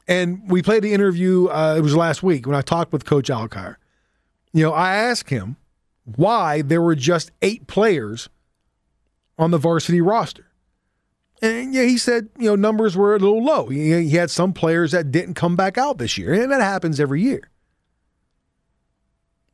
[0.07, 3.27] And we played the interview, uh, it was last week when I talked with Coach
[3.27, 3.75] Alkire.
[4.53, 5.57] You know, I asked him
[6.05, 8.29] why there were just eight players
[9.37, 10.45] on the varsity roster.
[11.41, 13.67] And yeah, he said, you know, numbers were a little low.
[13.67, 17.01] He, he had some players that didn't come back out this year, and that happens
[17.01, 17.49] every year.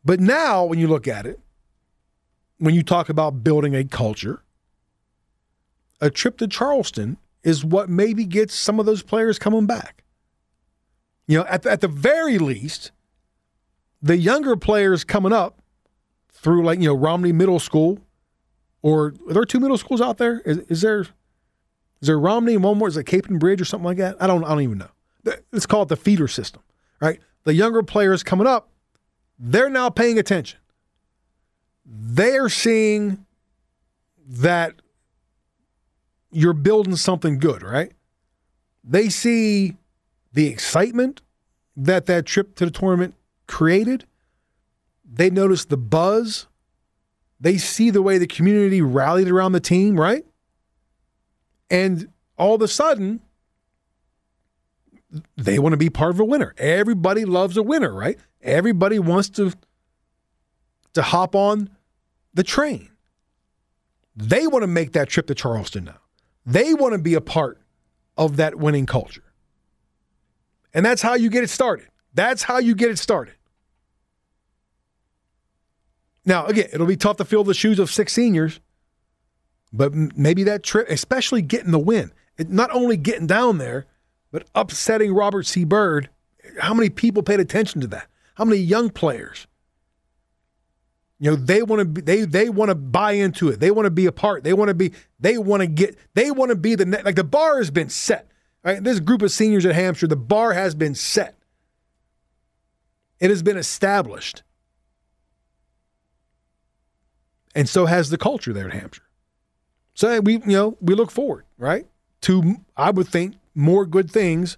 [0.06, 1.40] But now, when you look at it,
[2.64, 4.42] when you talk about building a culture,
[6.00, 10.06] a trip to Charleston is what maybe gets some of those players coming back.
[11.28, 12.92] You know, at the, at the very least,
[14.02, 15.62] the younger players coming up
[16.30, 18.00] through like, you know, Romney Middle School
[18.82, 20.40] or are there two middle schools out there?
[20.46, 22.88] Is, is there is there Romney and one more?
[22.88, 24.16] Is it Capon Bridge or something like that?
[24.22, 24.90] I don't I don't even know.
[25.52, 26.62] Let's call it the feeder system,
[27.02, 27.20] right?
[27.44, 28.70] The younger players coming up,
[29.38, 30.60] they're now paying attention.
[31.86, 33.26] They're seeing
[34.28, 34.82] that
[36.32, 37.92] you're building something good, right?
[38.84, 39.78] They see
[40.34, 41.22] the excitement
[41.76, 43.16] that that trip to the tournament
[43.48, 44.06] created.
[45.06, 46.48] They notice the buzz.
[47.40, 50.26] They see the way the community rallied around the team, right?
[51.70, 53.22] And all of a sudden,
[55.38, 56.56] they want to be part of a winner.
[56.58, 58.18] Everybody loves a winner, right?
[58.42, 59.54] Everybody wants to
[60.94, 61.70] to hop on
[62.34, 62.90] the train.
[64.16, 66.00] They want to make that trip to Charleston now.
[66.46, 67.62] They want to be a part
[68.18, 69.24] of that winning culture.
[70.74, 71.88] And that's how you get it started.
[72.14, 73.36] That's how you get it started.
[76.26, 78.60] Now, again, it'll be tough to fill the shoes of six seniors,
[79.72, 83.88] but maybe that trip, especially getting the win, it, not only getting down there,
[84.32, 85.64] but upsetting Robert C.
[85.64, 86.10] Byrd.
[86.60, 88.08] How many people paid attention to that?
[88.36, 89.48] How many young players?
[91.20, 93.60] You know, they want to be, they they want to buy into it.
[93.60, 94.44] They want to be a part.
[94.44, 97.24] They want to be they want to get they want to be the like the
[97.24, 98.30] bar has been set.
[98.64, 98.84] Right?
[98.84, 101.36] This group of seniors at Hampshire, the bar has been set.
[103.20, 104.44] It has been established.
[107.56, 109.04] And so has the culture there at Hampshire.
[109.94, 111.86] So we, you know, we look forward, right?
[112.22, 114.58] To I would think more good things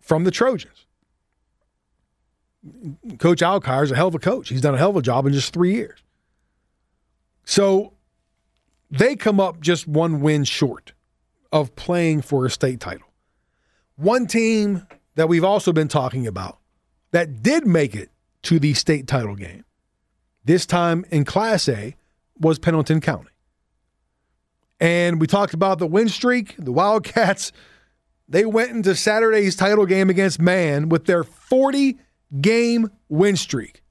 [0.00, 0.85] from the Trojans.
[3.18, 4.48] Coach Alkire is a hell of a coach.
[4.48, 6.00] He's done a hell of a job in just three years.
[7.44, 7.92] So
[8.90, 10.92] they come up just one win short
[11.52, 13.06] of playing for a state title.
[13.96, 16.58] One team that we've also been talking about
[17.12, 18.10] that did make it
[18.42, 19.64] to the state title game,
[20.44, 21.96] this time in Class A,
[22.38, 23.30] was Pendleton County.
[24.78, 27.52] And we talked about the win streak, the Wildcats.
[28.28, 31.98] They went into Saturday's title game against Man with their 40
[32.40, 33.82] game win streak.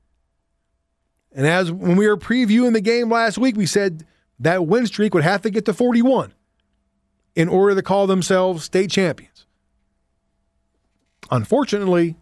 [1.32, 4.06] And as when we were previewing the game last week, we said
[4.40, 6.34] that win streak would have to get to 41
[7.36, 9.46] in order to call themselves state champions.
[11.30, 12.16] Unfortunately,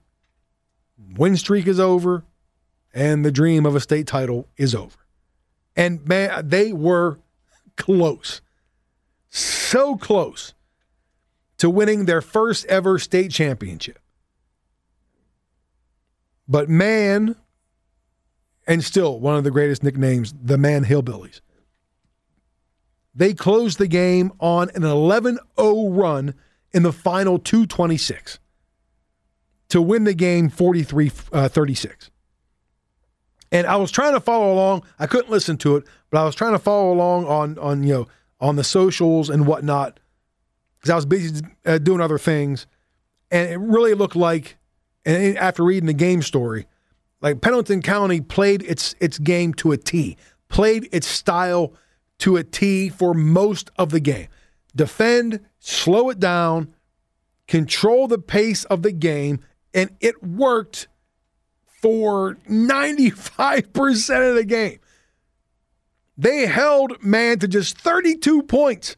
[1.16, 2.24] win streak is over
[2.94, 4.98] and the dream of a state title is over.
[5.76, 7.20] And man, they were
[7.76, 8.42] close.
[9.30, 10.54] So close
[11.58, 14.00] to winning their first ever state championship.
[16.48, 17.36] But man,
[18.68, 21.42] and still one of the greatest nicknames, the Man Hillbillies.
[23.16, 26.34] They closed the game on an 11 0 run
[26.72, 28.40] in the final 226
[29.70, 32.10] to win the game 43 uh, 36.
[33.52, 34.84] And I was trying to follow along.
[34.98, 37.94] I couldn't listen to it, but I was trying to follow along on on you
[37.94, 38.08] know
[38.42, 40.00] on the socials and whatnot
[40.80, 42.66] because I was busy uh, doing other things,
[43.30, 44.58] and it really looked like
[45.06, 46.66] and after reading the game story,
[47.22, 50.18] like Pendleton County played its its game to a T,
[50.50, 51.74] played its style
[52.20, 54.28] to a T for most of the game.
[54.76, 56.74] Defend, slow it down,
[57.48, 59.40] control the pace of the game,
[59.74, 60.88] and it worked
[61.66, 64.80] for 95% of the game.
[66.18, 68.96] They held man to just 32 points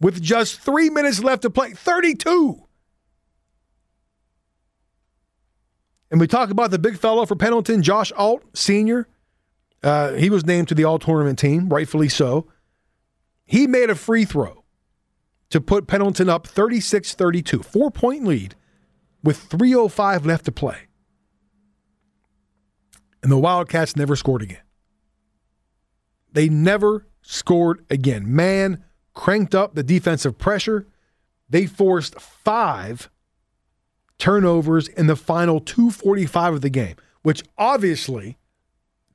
[0.00, 1.72] with just three minutes left to play.
[1.72, 2.67] 32.
[6.10, 9.08] And we talk about the big fellow for Pendleton, Josh Alt, senior.
[9.82, 12.46] Uh, he was named to the all tournament team, rightfully so.
[13.44, 14.64] He made a free throw
[15.50, 18.54] to put Pendleton up 36 32, four point lead
[19.22, 20.88] with 3.05 left to play.
[23.22, 24.62] And the Wildcats never scored again.
[26.32, 28.34] They never scored again.
[28.34, 28.84] Man
[29.14, 30.86] cranked up the defensive pressure.
[31.48, 33.10] They forced five
[34.18, 38.36] turnovers in the final 245 of the game, which obviously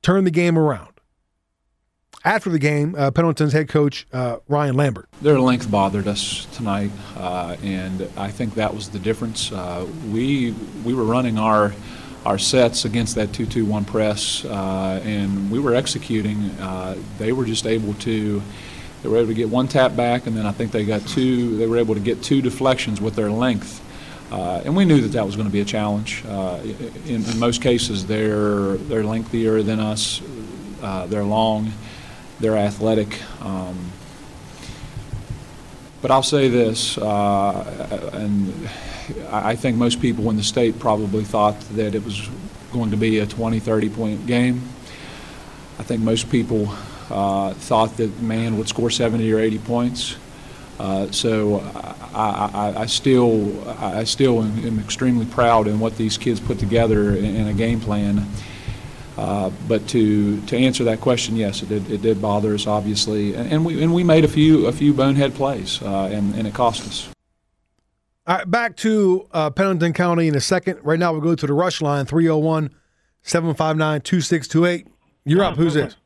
[0.02, 0.88] turned the game around.
[2.24, 5.08] After the game, uh, Pendleton's head coach uh, Ryan Lambert.
[5.20, 9.52] Their length bothered us tonight, uh, and I think that was the difference.
[9.52, 10.52] Uh, we
[10.84, 11.74] we were running our
[12.24, 16.50] our sets against that 2-2-1 press, uh, and we were executing.
[16.52, 18.42] Uh, they were just able to.
[19.02, 21.58] They were able to get one tap back, and then I think they got two.
[21.58, 23.82] They were able to get two deflections with their length
[24.30, 26.24] uh, and we knew that that was going to be a challenge.
[26.26, 26.60] Uh,
[27.06, 30.20] in, in, most cases, they're they're lengthier than us.
[30.82, 31.72] Uh, they're long.
[32.40, 33.20] They're athletic.
[33.40, 33.92] Um,
[36.02, 38.68] but I'll say this, uh, and
[39.30, 42.28] I think most people in the state probably thought that it was
[42.72, 44.62] going to be a 20, 30 point game.
[45.78, 46.68] I think most people
[47.10, 50.16] uh, thought that man would score 70 or 80 points.
[50.78, 51.60] Uh, so
[52.14, 56.58] I, I, I still, I still am, am extremely proud in what these kids put
[56.58, 58.26] together in, in a game plan.
[59.16, 63.34] Uh, but to to answer that question, yes, it did, it did bother us obviously,
[63.34, 66.48] and, and we and we made a few a few bonehead plays, uh, and and
[66.48, 67.08] it cost us.
[68.26, 70.80] All right, back to uh, Pendleton County in a second.
[70.82, 72.74] Right now, we'll go to the rush line 301
[73.22, 74.88] 759 2628.
[75.26, 75.56] You're up.
[75.56, 75.96] Who's this?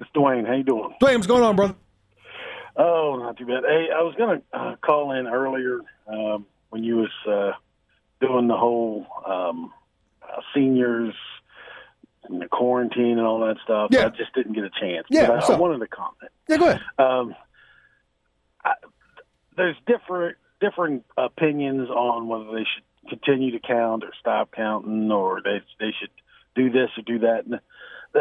[0.00, 0.46] It's Dwayne.
[0.46, 0.94] How you doing?
[1.02, 1.74] Dwayne, what's going on, brother?
[2.76, 3.64] Oh, not too bad.
[3.66, 7.52] Hey, I was gonna uh, call in earlier um, when you was uh,
[8.20, 9.72] doing the whole um,
[10.22, 11.14] uh, seniors
[12.24, 13.88] and the quarantine and all that stuff.
[13.90, 14.06] Yeah.
[14.06, 15.06] I just didn't get a chance.
[15.10, 16.32] Yeah, I, I wanted to comment.
[16.48, 16.80] Yeah, go ahead.
[16.98, 17.34] Um,
[18.64, 18.72] I,
[19.56, 25.40] there's different different opinions on whether they should continue to count or stop counting, or
[25.42, 26.10] they they should
[26.54, 27.46] do this or do that.
[27.46, 27.60] And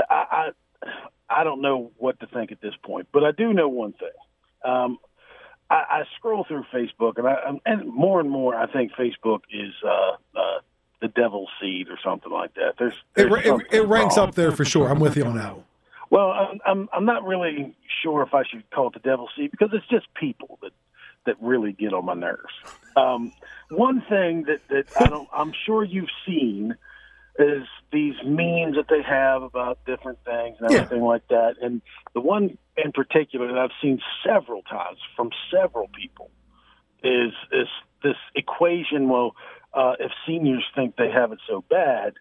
[0.10, 0.89] I, I
[1.30, 4.10] I don't know what to think at this point, but I do know one thing.
[4.64, 4.97] Um,
[5.70, 7.36] I, I scroll through Facebook, and I
[7.66, 10.60] and more and more, I think Facebook is uh, uh,
[11.01, 12.74] the devil's seed or something like that.
[12.80, 14.30] There's, It, there's ra- it, it ranks wrong.
[14.30, 14.89] up there for sure.
[14.89, 15.66] I'm with you on that one.
[16.10, 19.51] Well, I'm, I'm I'm not really sure if I should call it the devil's seed
[19.51, 20.72] because it's just people that
[21.26, 22.53] that really get on my nerves.
[22.97, 23.32] Um,
[23.70, 26.76] one thing that that I don't, I'm sure you've seen
[27.40, 30.84] is these memes that they have about different things and Yeah.
[30.84, 31.56] everything like that.
[31.62, 31.82] And
[32.14, 36.30] the one in particular that I've seen several times from several people
[37.04, 37.68] is is
[38.04, 39.10] this equation.
[39.10, 39.36] Well,
[39.74, 42.14] uh, if seniors think they have it so bad,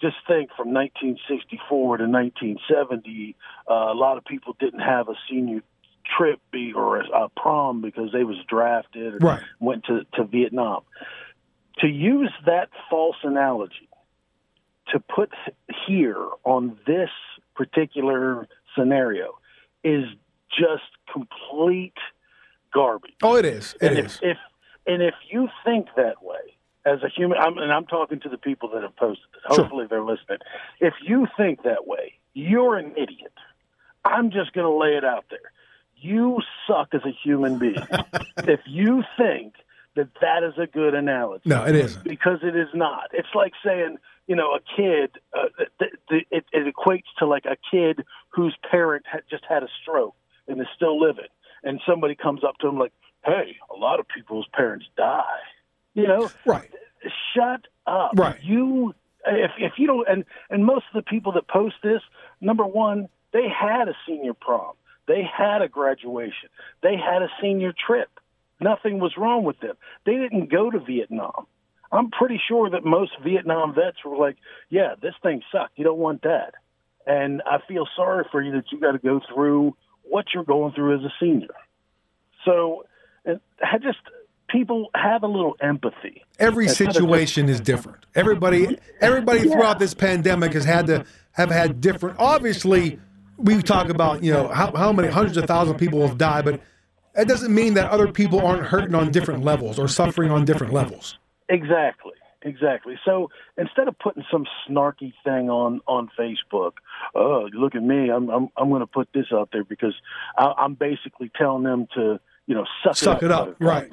[0.00, 3.36] just think from 1964 to 1970,
[3.68, 5.62] uh, a lot of people didn't have a senior
[6.16, 9.42] trip be, or a, a prom because they was drafted or Right.
[9.60, 10.82] went to, to Vietnam.
[11.78, 13.88] To use that false analogy
[14.88, 15.30] to put
[15.86, 17.10] here on this
[17.54, 19.38] particular scenario
[19.84, 20.04] is
[20.50, 21.94] just complete
[22.72, 23.14] garbage.
[23.22, 23.74] Oh, it is.
[23.80, 24.16] It and is.
[24.16, 24.36] if, if
[24.86, 26.56] and if you think that way
[26.86, 29.54] as a human, I'm, and I'm talking to the people that have posted it.
[29.54, 29.62] Sure.
[29.64, 30.38] Hopefully, they're listening.
[30.80, 33.32] If you think that way, you're an idiot.
[34.04, 35.52] I'm just going to lay it out there.
[35.96, 37.76] You suck as a human being.
[38.38, 39.54] if you think
[39.96, 42.04] that that is a good analogy, No, it isn't.
[42.04, 43.10] because it is not.
[43.12, 43.98] It's like saying,
[44.30, 45.10] you know, a kid.
[45.36, 45.48] Uh,
[45.80, 49.68] th- th- it, it equates to like a kid whose parent had just had a
[49.82, 50.14] stroke
[50.46, 51.32] and is still living,
[51.64, 52.92] and somebody comes up to him like,
[53.24, 55.40] "Hey, a lot of people's parents die."
[55.94, 56.70] You know, Right.
[57.34, 58.12] shut up.
[58.14, 58.40] Right.
[58.40, 58.94] You,
[59.26, 62.02] if if you don't, and and most of the people that post this,
[62.40, 64.74] number one, they had a senior prom,
[65.08, 66.50] they had a graduation,
[66.84, 68.10] they had a senior trip.
[68.60, 69.74] Nothing was wrong with them.
[70.06, 71.46] They didn't go to Vietnam.
[71.92, 74.36] I'm pretty sure that most Vietnam vets were like,
[74.68, 75.78] "Yeah, this thing sucked.
[75.78, 76.54] You don't want that."
[77.06, 80.72] And I feel sorry for you that you got to go through what you're going
[80.72, 81.54] through as a senior.
[82.44, 82.84] So,
[83.26, 83.98] I just
[84.48, 86.22] people have a little empathy.
[86.38, 88.04] Every Instead of just- situation is different.
[88.14, 92.18] Everybody, everybody throughout this pandemic has had to have had different.
[92.18, 92.98] Obviously,
[93.36, 96.44] we talk about you know how, how many hundreds of thousands of people have died,
[96.44, 96.60] but
[97.14, 100.72] that doesn't mean that other people aren't hurting on different levels or suffering on different
[100.72, 101.18] levels.
[101.50, 102.94] Exactly, exactly.
[103.04, 106.72] So instead of putting some snarky thing on on Facebook,
[107.14, 109.94] oh look at me, I'm I'm I'm going to put this out there because
[110.38, 113.60] I, I'm basically telling them to you know suck, Suck it up, buttercup.
[113.60, 113.90] right?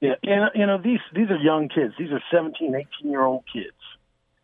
[0.00, 1.94] Yeah, and you know these these are young kids.
[1.98, 3.76] These are 17, 18 year old kids.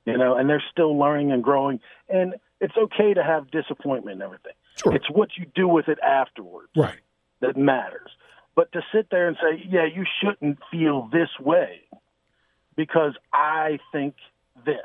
[0.04, 1.80] You know, and they're still learning and growing.
[2.08, 4.52] And it's okay to have disappointment and everything.
[4.82, 4.94] Sure.
[4.94, 6.96] It's what you do with it afterwards Right.
[7.40, 8.08] that matters.
[8.56, 11.82] But to sit there and say, yeah, you shouldn't feel this way
[12.78, 14.14] because I think
[14.64, 14.76] this,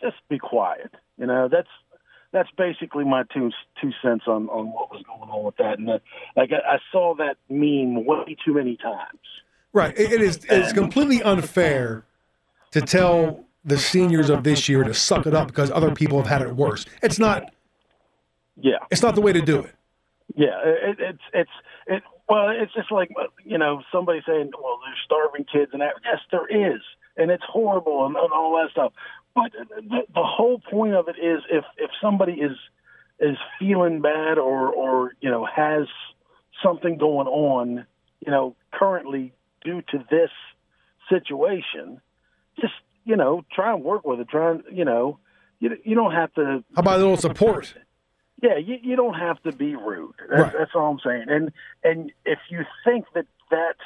[0.00, 0.90] just be quiet.
[1.18, 1.68] You know, that's
[2.32, 3.50] that's basically my two
[3.80, 5.78] two cents on on what was going on with that.
[5.78, 9.20] And like I, I saw that meme way too many times.
[9.74, 9.96] Right.
[9.96, 10.40] It, it is.
[10.48, 12.04] It's completely unfair
[12.72, 16.26] to tell the seniors of this year to suck it up because other people have
[16.26, 16.86] had it worse.
[17.02, 17.52] It's not.
[18.56, 18.78] Yeah.
[18.90, 19.74] It's not the way to do it.
[20.34, 21.50] Yeah, it, it's it's
[21.86, 22.02] it.
[22.28, 23.10] Well, it's just like
[23.44, 25.92] you know somebody saying, "Well, there's starving kids," and that.
[26.04, 26.80] Yes, there is,
[27.16, 28.92] and it's horrible and, and all that stuff.
[29.34, 32.56] But the, the whole point of it is, if if somebody is
[33.20, 35.86] is feeling bad or or you know has
[36.62, 37.86] something going on,
[38.24, 39.32] you know, currently
[39.64, 40.30] due to this
[41.08, 42.00] situation,
[42.60, 44.28] just you know try and work with it.
[44.28, 45.18] Try and you know
[45.60, 47.74] you you don't have to How about a little support?
[48.42, 50.14] yeah, you, you don't have to be rude.
[50.18, 50.52] That's, Right.
[50.58, 51.26] that's all I'm saying.
[51.28, 51.52] And
[51.84, 53.76] and if you think that that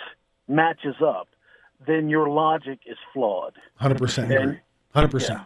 [0.49, 1.29] matches up,
[1.87, 3.55] then your logic is flawed.
[3.77, 4.59] Hundred percent.
[4.95, 5.41] Hundred percent.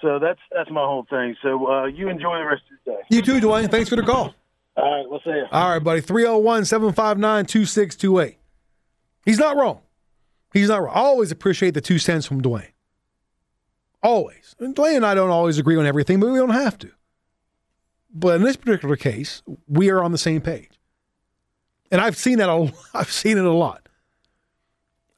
[0.00, 1.36] so that's that's my whole thing.
[1.42, 3.02] So uh, you enjoy the rest of your day.
[3.10, 3.70] You too, Dwayne.
[3.70, 4.34] Thanks for the call.
[4.76, 5.46] All right, we'll see you.
[5.50, 6.00] All right, buddy.
[6.00, 8.38] 301 759 2628.
[9.24, 9.80] He's not wrong.
[10.52, 10.94] He's not wrong.
[10.94, 12.70] I always appreciate the two cents from Dwayne.
[14.02, 14.54] Always.
[14.60, 16.90] And Dwayne and I don't always agree on everything, but we don't have to.
[18.14, 20.70] But in this particular case, we are on the same page.
[21.90, 23.87] And I've seen that a, I've seen it a lot.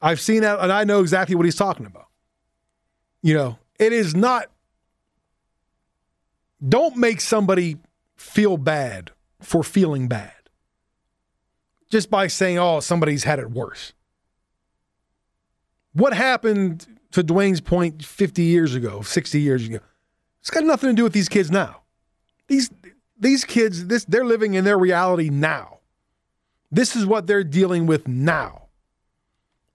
[0.01, 2.07] I've seen that and I know exactly what he's talking about.
[3.23, 4.47] You know, it is not
[6.67, 7.79] don't make somebody
[8.17, 10.33] feel bad for feeling bad.
[11.91, 13.95] Just by saying, "Oh, somebody's had it worse."
[15.93, 19.81] What happened to Dwayne's point 50 years ago, 60 years ago?
[20.41, 21.83] It's got nothing to do with these kids now.
[22.47, 22.71] These
[23.19, 25.79] these kids, this they're living in their reality now.
[26.71, 28.60] This is what they're dealing with now.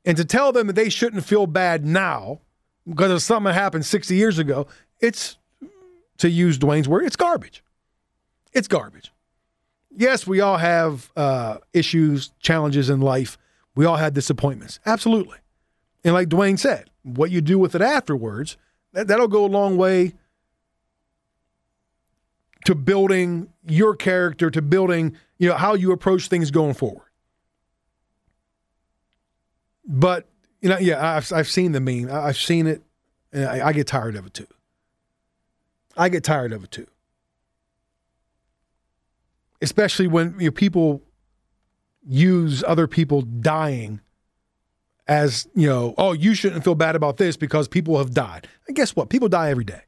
[0.06, 2.42] And to tell them that they shouldn't feel bad now
[2.88, 4.68] because of something that happened 60 years ago,
[5.00, 5.38] it's
[6.20, 7.64] to use Dwayne's word, it's garbage.
[8.54, 9.12] It's garbage.
[9.98, 13.38] Yes, we all have uh, issues, challenges in life.
[13.76, 14.80] We all had disappointments.
[14.86, 15.38] Absolutely.
[16.04, 18.58] And like Dwayne said, what you do with it afterwards,
[18.94, 20.14] that, that'll go a long way
[22.66, 27.05] to building your character, to building, you know, how you approach things going forward.
[29.88, 30.28] But,
[30.62, 32.10] you know, yeah, I've, I've seen the meme.
[32.12, 32.82] I've seen it,
[33.32, 34.48] and I, I get tired of it too.
[35.98, 36.88] I get tired of it too.
[39.62, 41.02] Especially when you know, people
[42.08, 44.02] use other people dying
[45.08, 48.48] as, you know, oh, you shouldn't feel bad about this because people have died.
[48.68, 49.10] And guess what?
[49.10, 49.82] People die every day.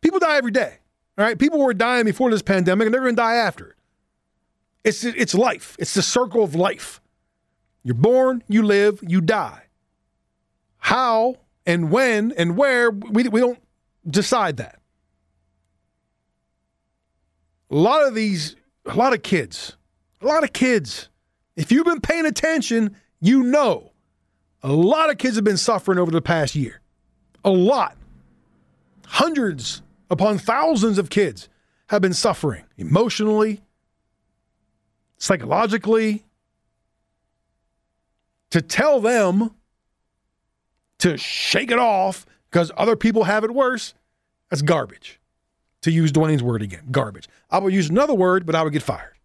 [0.00, 0.78] People die every day.
[1.18, 1.38] All right.
[1.38, 3.76] People were dying before this pandemic and they're going to die after.
[4.84, 7.01] It's, it's life, it's the circle of life.
[7.84, 9.64] You're born, you live, you die.
[10.78, 13.62] How and when and where, we, we don't
[14.08, 14.80] decide that.
[17.70, 18.56] A lot of these,
[18.86, 19.76] a lot of kids,
[20.20, 21.08] a lot of kids,
[21.56, 23.92] if you've been paying attention, you know
[24.62, 26.80] a lot of kids have been suffering over the past year.
[27.44, 27.96] A lot.
[29.06, 31.48] Hundreds upon thousands of kids
[31.88, 33.60] have been suffering emotionally,
[35.18, 36.24] psychologically.
[38.52, 39.50] To tell them
[40.98, 43.94] to shake it off because other people have it worse,
[44.50, 45.18] that's garbage.
[45.82, 47.28] To use Dwayne's word again, garbage.
[47.50, 49.16] I would use another word, but I would get fired.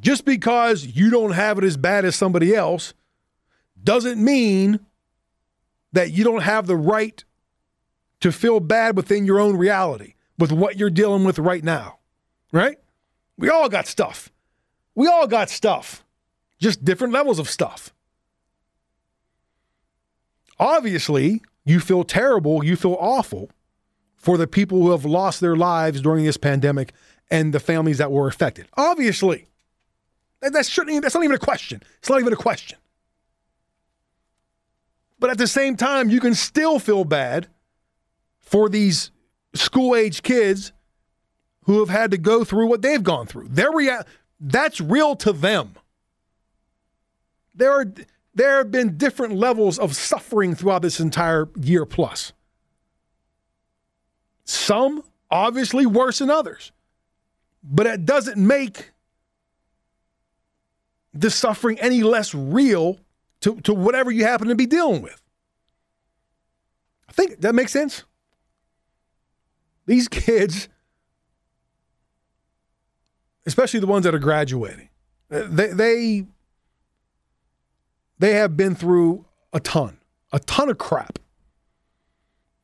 [0.00, 2.94] Just because you don't have it as bad as somebody else
[3.84, 4.80] doesn't mean
[5.92, 7.22] that you don't have the right
[8.20, 11.98] to feel bad within your own reality with what you're dealing with right now.
[12.50, 12.78] Right?
[13.36, 14.31] We all got stuff.
[14.94, 16.04] We all got stuff,
[16.58, 17.92] just different levels of stuff.
[20.58, 23.50] Obviously, you feel terrible, you feel awful
[24.16, 26.92] for the people who have lost their lives during this pandemic
[27.30, 28.68] and the families that were affected.
[28.76, 29.48] Obviously.
[30.40, 31.82] That shouldn't that's not even a question.
[31.98, 32.78] It's not even a question.
[35.18, 37.46] But at the same time, you can still feel bad
[38.40, 39.12] for these
[39.54, 40.72] school age kids
[41.64, 43.46] who have had to go through what they've gone through.
[43.48, 44.02] Their rea-
[44.42, 45.74] that's real to them.
[47.54, 47.86] There are
[48.34, 52.32] there have been different levels of suffering throughout this entire year plus.
[54.44, 56.72] Some obviously worse than others.
[57.62, 58.90] But it doesn't make
[61.14, 62.98] the suffering any less real
[63.40, 65.20] to, to whatever you happen to be dealing with.
[67.08, 68.04] I think that makes sense.
[69.86, 70.68] These kids,
[73.46, 74.88] especially the ones that are graduating,
[75.30, 76.26] uh, they, they,
[78.18, 79.98] they have been through a ton,
[80.32, 81.18] a ton of crap.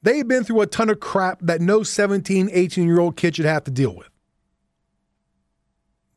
[0.02, 3.44] They've been through a ton of crap that no 17, 18 year old kid should
[3.44, 4.08] have to deal with.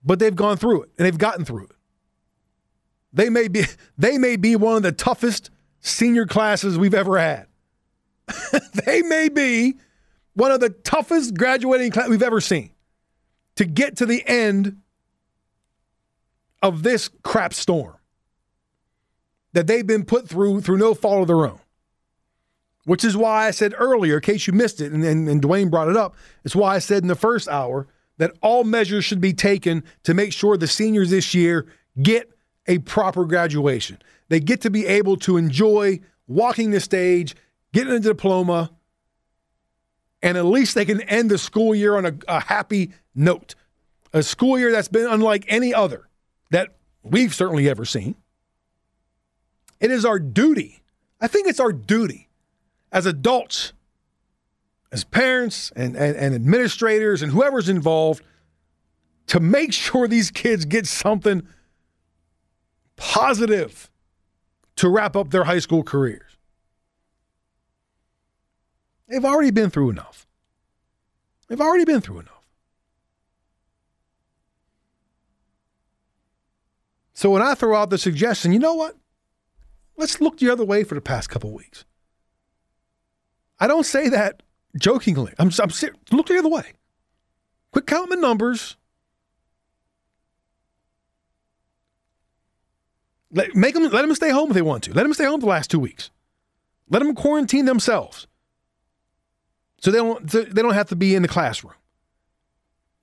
[0.04, 1.76] But they've gone through it and they've gotten through it.
[3.14, 3.64] They may be
[3.98, 7.48] they may be one of the toughest senior classes we've ever had.
[8.86, 9.76] they may be
[10.34, 12.72] one of the toughest graduating class we've ever seen.
[13.56, 14.78] To get to the end
[16.61, 17.95] of this crap storm
[19.53, 21.60] that they've been put through through no fault of their own.
[22.86, 25.69] Which is why I said earlier, in case you missed it, and, and, and Dwayne
[25.69, 27.88] brought it up, it's why I said in the first hour
[28.18, 31.68] that all measures should be taken to make sure the seniors this year
[32.02, 32.32] get
[32.68, 33.99] a proper graduation.
[34.30, 37.36] They get to be able to enjoy walking the stage,
[37.73, 38.72] getting a diploma,
[40.23, 43.56] and at least they can end the school year on a, a happy note.
[44.14, 46.08] A school year that's been unlike any other
[46.52, 48.16] that we've certainly ever seen.
[49.80, 50.82] It is our duty.
[51.20, 52.30] I think it's our duty
[52.92, 53.74] as adults,
[54.92, 58.24] as parents and, and, and administrators and whoever's involved
[59.28, 61.48] to make sure these kids get something
[62.98, 63.90] positive
[64.76, 66.38] to wrap up their high school careers.
[69.08, 70.28] They've already been through enough.
[71.48, 72.41] They've already been through enough.
[77.22, 78.98] So when I throw out the suggestion, you know what?
[79.95, 81.85] Let's look the other way for the past couple weeks.
[83.60, 84.41] I don't say that
[84.76, 85.31] jokingly.
[85.38, 85.99] I'm, I'm serious.
[86.11, 86.73] Look the other way.
[87.73, 88.76] Quit counting the numbers.
[93.31, 94.93] Let, make them, let them stay home if they want to.
[94.93, 96.10] Let them stay home the last two weeks.
[96.89, 98.26] Let them quarantine themselves,
[99.77, 101.76] so they don't so they don't have to be in the classroom.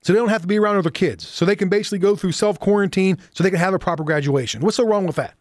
[0.01, 1.27] So they don't have to be around other kids.
[1.27, 4.61] So they can basically go through self quarantine, so they can have a proper graduation.
[4.61, 5.35] What's so wrong with that?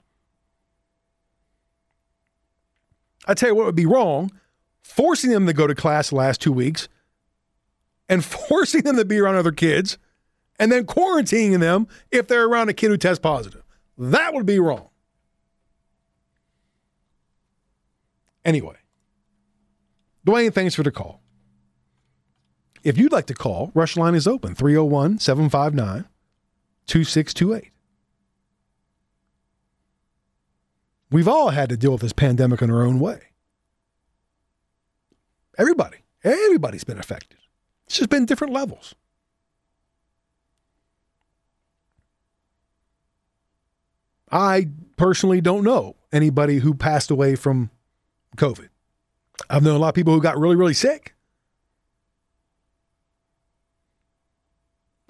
[3.26, 4.32] I tell you what would be wrong:
[4.82, 6.89] forcing them to go to class the last two weeks,
[8.09, 9.98] and forcing them to be around other kids,
[10.59, 13.62] and then quarantining them if they're around a kid who tests positive.
[13.97, 14.89] That would be wrong.
[18.44, 18.76] Anyway,
[20.26, 21.20] Dwayne, thanks for the call.
[22.84, 26.05] If you'd like to call, Rush Line is open 301 759
[26.86, 27.72] 2628.
[31.10, 33.20] We've all had to deal with this pandemic in our own way.
[35.56, 37.38] Everybody, everybody's been affected.
[37.86, 38.94] It's just been different levels.
[44.30, 47.70] I personally don't know anybody who passed away from
[48.36, 48.68] COVID.
[49.48, 51.14] I've known a lot of people who got really, really sick.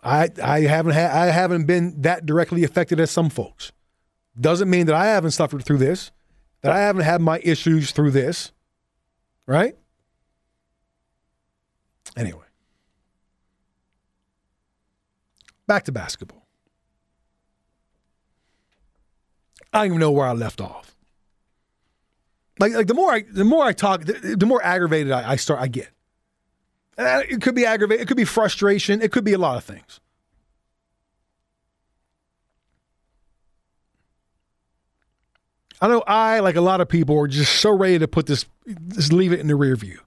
[0.03, 3.73] I I haven't ha- I haven't been that directly affected as some folks.
[4.41, 6.13] Doesn't mean that I haven't suffered through this,
[6.63, 8.53] that I haven't had my issues through this,
[9.47, 9.77] right?
[12.17, 12.47] Anyway,
[15.67, 16.47] back to basketball.
[19.73, 20.97] I don't even know where I left off.
[22.61, 25.37] Like, like the more I the more I talk, the, the more aggravated I, I
[25.37, 25.91] start I get.
[26.99, 29.63] Uh, it could be aggravated, it could be frustration, it could be a lot of
[29.63, 30.01] things.
[35.81, 38.47] I know I, like a lot of people, are just so ready to put this,
[38.89, 40.01] just leave it in the rear view.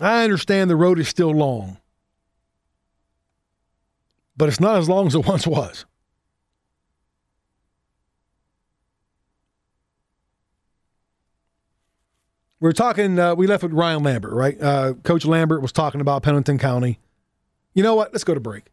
[0.00, 1.78] I understand the road is still long,
[4.36, 5.86] but it's not as long as it once was.
[12.60, 13.18] We were talking.
[13.18, 14.60] Uh, we left with Ryan Lambert, right?
[14.60, 17.00] Uh, Coach Lambert was talking about Pendleton County.
[17.74, 18.12] You know what?
[18.12, 18.66] Let's go to break.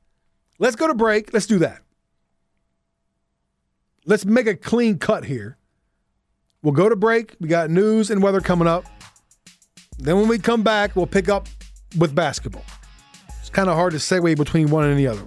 [0.60, 1.34] Let's go to break.
[1.34, 1.82] Let's do that.
[4.06, 5.58] Let's make a clean cut here.
[6.62, 7.36] We'll go to break.
[7.40, 8.86] We got news and weather coming up.
[9.98, 11.48] Then when we come back, we'll pick up
[11.98, 12.66] with basketball.
[13.40, 15.24] It's kind of hard to segue between one and the other.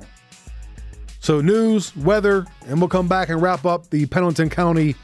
[1.21, 4.97] So news, weather, and we'll come back and wrap up the Pendleton County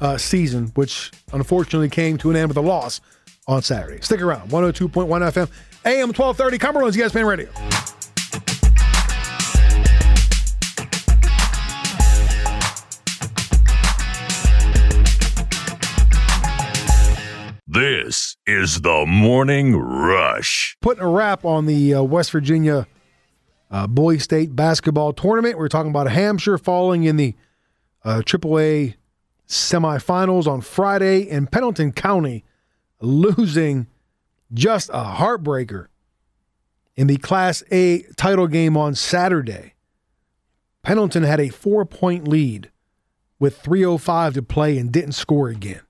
[0.00, 3.00] uh, season, which unfortunately came to an end with a loss
[3.46, 4.00] on Saturday.
[4.02, 4.50] Stick around.
[4.50, 5.48] 102.1 FM,
[5.84, 7.48] AM 1230, Cumberland's ESPN Radio.
[17.70, 20.76] This is the Morning Rush.
[20.80, 22.86] Putting a wrap on the uh, West Virginia
[23.70, 25.58] uh, Boys State basketball tournament.
[25.58, 27.36] We're talking about Hampshire falling in the
[28.04, 28.94] uh, AAA
[29.48, 32.44] semifinals on Friday, in Pendleton County
[33.00, 33.86] losing
[34.52, 35.86] just a heartbreaker
[36.96, 39.74] in the Class A title game on Saturday.
[40.82, 42.70] Pendleton had a four point lead
[43.38, 45.82] with 3.05 to play and didn't score again.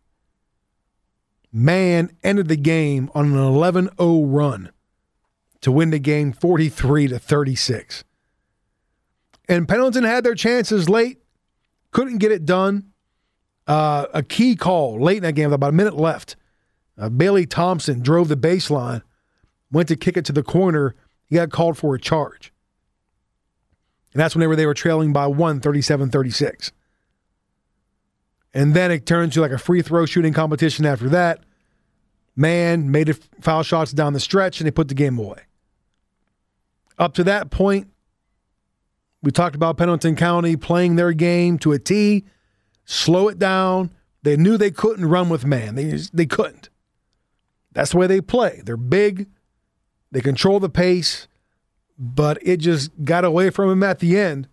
[1.50, 4.70] Man ended the game on an 11 0 run
[5.60, 8.04] to win the game 43 to 36.
[9.48, 11.22] And Pendleton had their chances late,
[11.90, 12.87] couldn't get it done.
[13.68, 16.34] Uh, a key call late in that game, with about a minute left.
[16.96, 19.02] Uh, Bailey Thompson drove the baseline,
[19.70, 20.96] went to kick it to the corner.
[21.26, 22.52] He got called for a charge.
[24.14, 26.72] And that's whenever they were trailing by one, 37 36.
[28.54, 31.44] And then it turned to like a free throw shooting competition after that.
[32.34, 35.42] Man made foul shots down the stretch and they put the game away.
[36.98, 37.88] Up to that point,
[39.22, 42.24] we talked about Pendleton County playing their game to a T,
[42.88, 43.90] slow it down.
[44.22, 45.74] They knew they couldn't run with man.
[45.74, 46.70] They just, they couldn't.
[47.72, 48.62] That's the way they play.
[48.64, 49.28] They're big.
[50.10, 51.28] They control the pace,
[51.98, 54.48] but it just got away from them at the end.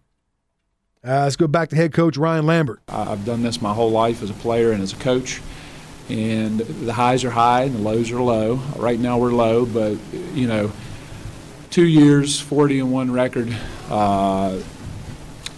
[1.04, 2.82] Uh, let's go back to head coach Ryan Lambert.
[2.90, 5.42] I've done this my whole life as a player and as a coach.
[6.10, 8.56] and the highs are high and the lows are low.
[8.76, 9.98] Right now we're low, but
[10.34, 10.72] you know,
[11.70, 13.56] two years, 40 and one record.
[13.90, 14.60] Uh,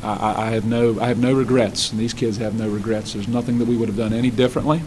[0.03, 3.13] I, I have no, I have no regrets, and these kids have no regrets.
[3.13, 4.81] There's nothing that we would have done any differently.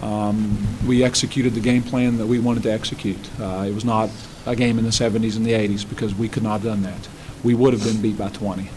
[0.00, 3.30] Um, we executed the game plan that we wanted to execute.
[3.40, 4.10] Uh, it was not
[4.46, 7.08] a game in the 70s and the 80s because we could not have done that.
[7.44, 8.68] We would have been beat by 20.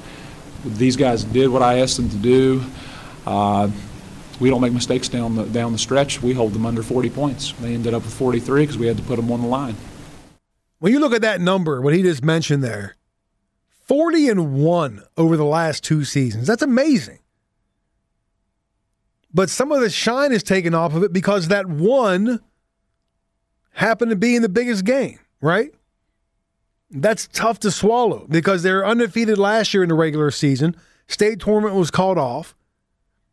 [0.65, 2.63] These guys did what I asked them to do.
[3.25, 3.69] Uh,
[4.39, 6.21] we don't make mistakes down the down the stretch.
[6.21, 7.53] We hold them under 40 points.
[7.53, 9.75] They ended up with 43 because we had to put them on the line.
[10.79, 12.95] When you look at that number, what he just mentioned there,
[13.85, 16.47] 40 and 1 over the last two seasons.
[16.47, 17.19] That's amazing.
[19.33, 22.39] But some of the shine is taken off of it because that one
[23.73, 25.71] happened to be in the biggest game, right?
[26.89, 30.75] That's tough to swallow because they were undefeated last year in the regular season.
[31.07, 32.55] State tournament was called off.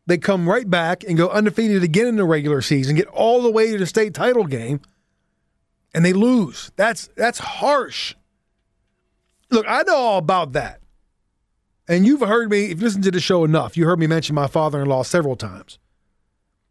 [0.06, 3.50] They come right back and go undefeated again in the regular season, get all the
[3.50, 4.80] way to the state title game,
[5.94, 6.72] and they lose.
[6.74, 8.16] That's that's harsh.
[9.52, 10.80] Look, I know all about that.
[11.86, 14.34] And you've heard me, if you listen to the show enough, you heard me mention
[14.34, 15.78] my father in law several times.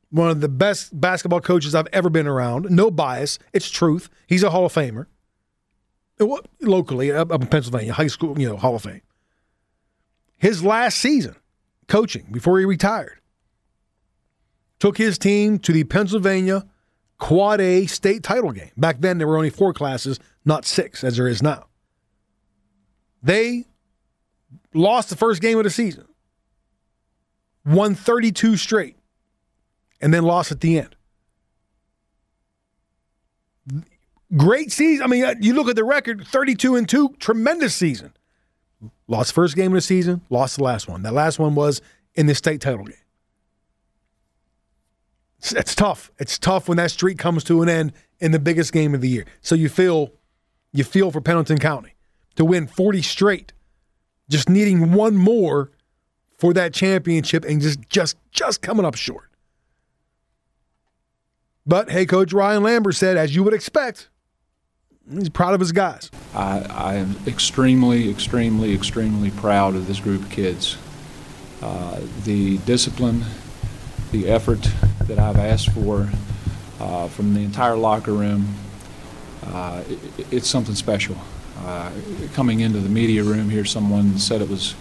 [0.09, 2.69] One of the best basketball coaches I've ever been around.
[2.71, 3.37] No bias.
[3.53, 4.09] It's truth.
[4.25, 5.05] He's a Hall of Famer.
[6.61, 9.01] Locally, up in Pennsylvania, high school, you know, Hall of Fame.
[10.37, 11.35] His last season
[11.87, 13.19] coaching before he retired
[14.79, 16.65] took his team to the Pennsylvania
[17.19, 18.71] Quad A state title game.
[18.75, 21.65] Back then, there were only four classes, not six, as there is now.
[23.21, 23.65] They
[24.73, 26.05] lost the first game of the season,
[27.65, 28.95] won 32 straight,
[30.01, 30.95] and then lost at the end.
[34.35, 35.03] Great season.
[35.03, 38.13] I mean, uh, you look at the record 32 and 2, tremendous season.
[39.07, 41.03] Lost first game of the season, lost the last one.
[41.03, 41.81] That last one was
[42.15, 42.95] in the state title game.
[45.39, 46.11] It's, it's tough.
[46.17, 49.09] It's tough when that streak comes to an end in the biggest game of the
[49.09, 49.25] year.
[49.41, 50.11] So you feel
[50.71, 51.95] you feel for Pendleton County
[52.35, 53.53] to win 40 straight,
[54.29, 55.71] just needing one more
[56.37, 59.29] for that championship and just just just coming up short.
[61.65, 64.09] But hey, Coach Ryan Lambert said, as you would expect,
[65.09, 66.09] he's proud of his guys.
[66.33, 70.77] I, I am extremely, extremely, extremely proud of this group of kids.
[71.61, 73.23] Uh, the discipline,
[74.11, 74.67] the effort
[75.01, 76.09] that I've asked for
[76.79, 78.55] uh, from the entire locker room,
[79.45, 81.15] uh, it, it's something special.
[81.63, 81.91] Uh,
[82.33, 84.75] coming into the media room here, someone said it was.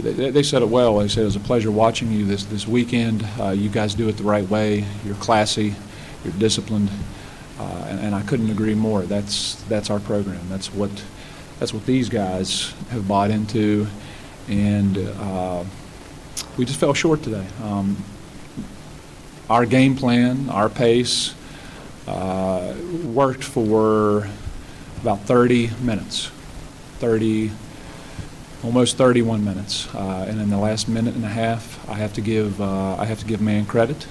[0.00, 0.98] They, they said it well.
[0.98, 3.26] They said it was a pleasure watching you this this weekend.
[3.40, 4.84] Uh, you guys do it the right way.
[5.04, 5.74] You're classy.
[6.24, 6.90] You're disciplined.
[7.58, 9.02] Uh, and, and, I couldn't agree more.
[9.02, 10.40] That's that's our program.
[10.48, 10.90] That's what
[11.58, 13.86] that's what these guys have bought into,
[14.48, 15.64] and uh,
[16.58, 17.46] we just fell short today.
[17.62, 17.96] Um,
[19.48, 21.34] our game plan, our pace,
[22.08, 22.74] uh,
[23.04, 24.28] worked for
[25.04, 26.30] about 30 minutes,
[26.98, 27.50] 30,
[28.62, 32.22] almost 31 minutes, uh, and in the last minute and a half, I have to
[32.22, 34.06] give uh, I have to give man credit.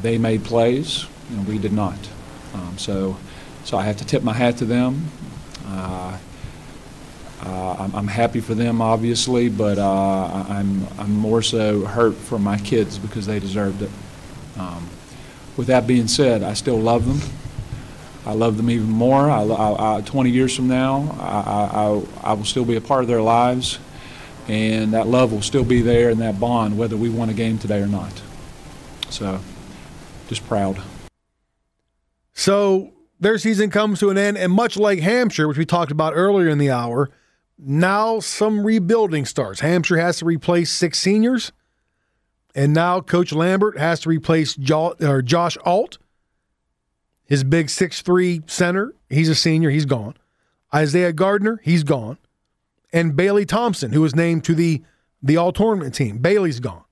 [0.00, 1.98] They made plays, and we did not.
[2.54, 3.16] Um, so,
[3.64, 5.06] so I have to tip my hat to them.
[5.66, 6.18] Uh,
[7.44, 12.38] uh, I'm, I'm, happy for them, obviously, but uh, I'm I'm more so hurt for
[12.38, 13.90] my kids because they deserved it.
[14.56, 14.88] Um,
[15.56, 17.28] with that being said, I still love them.
[18.26, 19.30] I love them even more.
[19.30, 23.08] I, I, I 20 years from now, I, I will still be a part of
[23.08, 23.78] their lives,
[24.48, 27.56] and that love will still be there and that bond, whether we won a game
[27.56, 28.20] today or not.
[29.10, 29.40] So,
[30.28, 30.82] just proud.
[32.34, 36.12] So their season comes to an end, and much like Hampshire, which we talked about
[36.14, 37.10] earlier in the hour,
[37.58, 39.60] now some rebuilding starts.
[39.60, 41.52] Hampshire has to replace six seniors,
[42.54, 45.98] and now Coach Lambert has to replace Josh Alt,
[47.26, 48.94] his big six-three center.
[49.08, 50.14] He's a senior, he's gone.
[50.74, 52.18] Isaiah Gardner, he's gone.
[52.92, 54.82] And Bailey Thompson, who was named to the,
[55.22, 56.18] the all tournament team.
[56.18, 56.84] Bailey's gone.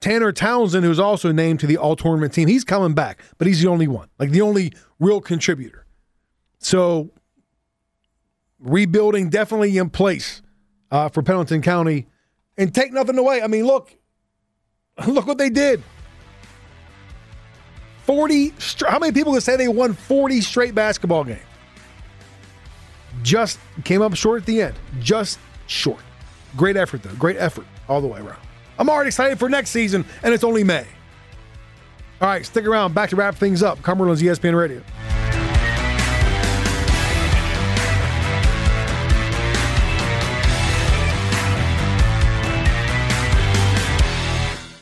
[0.00, 3.62] Tanner Townsend, who's also named to the all tournament team, he's coming back, but he's
[3.62, 5.86] the only one, like the only real contributor.
[6.58, 7.10] So
[8.58, 10.42] rebuilding definitely in place
[10.90, 12.06] uh, for Pendleton County.
[12.58, 13.42] And take nothing away.
[13.42, 13.94] I mean, look,
[15.06, 15.82] look what they did.
[18.06, 18.54] 40,
[18.88, 21.40] how many people can say they won 40 straight basketball games?
[23.22, 24.74] Just came up short at the end.
[25.00, 26.00] Just short.
[26.56, 27.14] Great effort, though.
[27.16, 28.38] Great effort all the way around.
[28.78, 30.86] I'm already excited for next season, and it's only May.
[32.20, 32.94] All right, stick around.
[32.94, 33.82] Back to wrap things up.
[33.82, 34.82] Cumberland's ESPN Radio.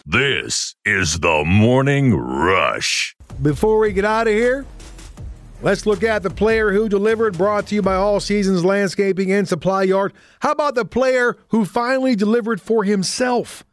[0.07, 3.14] This is the Morning Rush.
[3.43, 4.65] Before we get out of here,
[5.61, 9.47] let's look at the player who delivered, brought to you by All Seasons Landscaping and
[9.47, 10.13] Supply Yard.
[10.41, 13.65] How about the player who finally delivered for himself?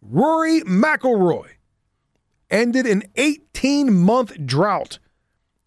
[0.00, 1.48] Rory McIlroy
[2.50, 4.98] ended an 18 month drought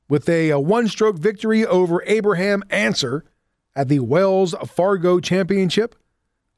[0.08, 3.26] with a, a one stroke victory over Abraham Ancer
[3.76, 5.96] at the Wells Fargo Championship.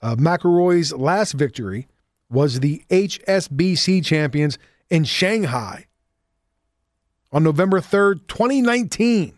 [0.02, 1.88] Uh, McIlroy's last victory
[2.30, 4.60] was the HSBC champions
[4.90, 5.88] in Shanghai
[7.31, 9.35] on November 3rd, 2019.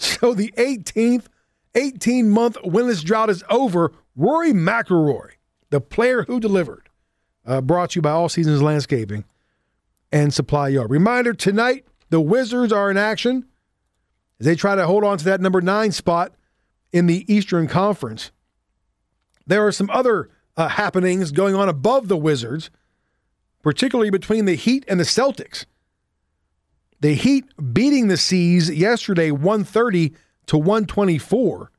[0.00, 1.26] So the 18th,
[1.74, 3.92] 18 month winless drought is over.
[4.14, 5.30] Rory McIlroy,
[5.70, 6.88] the player who delivered,
[7.44, 9.24] uh, brought to you by All Seasons Landscaping
[10.12, 10.90] and Supply Yard.
[10.90, 13.44] Reminder tonight, the Wizards are in action
[14.38, 16.32] as they try to hold on to that number nine spot
[16.92, 18.30] in the Eastern Conference.
[19.46, 22.70] There are some other uh, happenings going on above the Wizards,
[23.62, 25.64] particularly between the Heat and the Celtics.
[27.00, 30.14] The Heat beating the C's yesterday 130
[30.46, 31.70] to 124.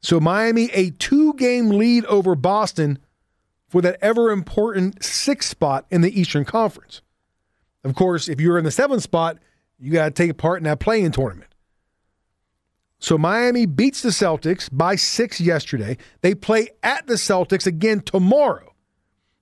[0.00, 2.98] So Miami a two-game lead over Boston
[3.68, 7.02] for that ever important sixth spot in the Eastern Conference.
[7.82, 9.38] Of course, if you're in the seventh spot,
[9.78, 11.50] you got to take part in that play-in tournament.
[12.98, 15.96] So Miami beats the Celtics by six yesterday.
[16.22, 18.74] They play at the Celtics again tomorrow.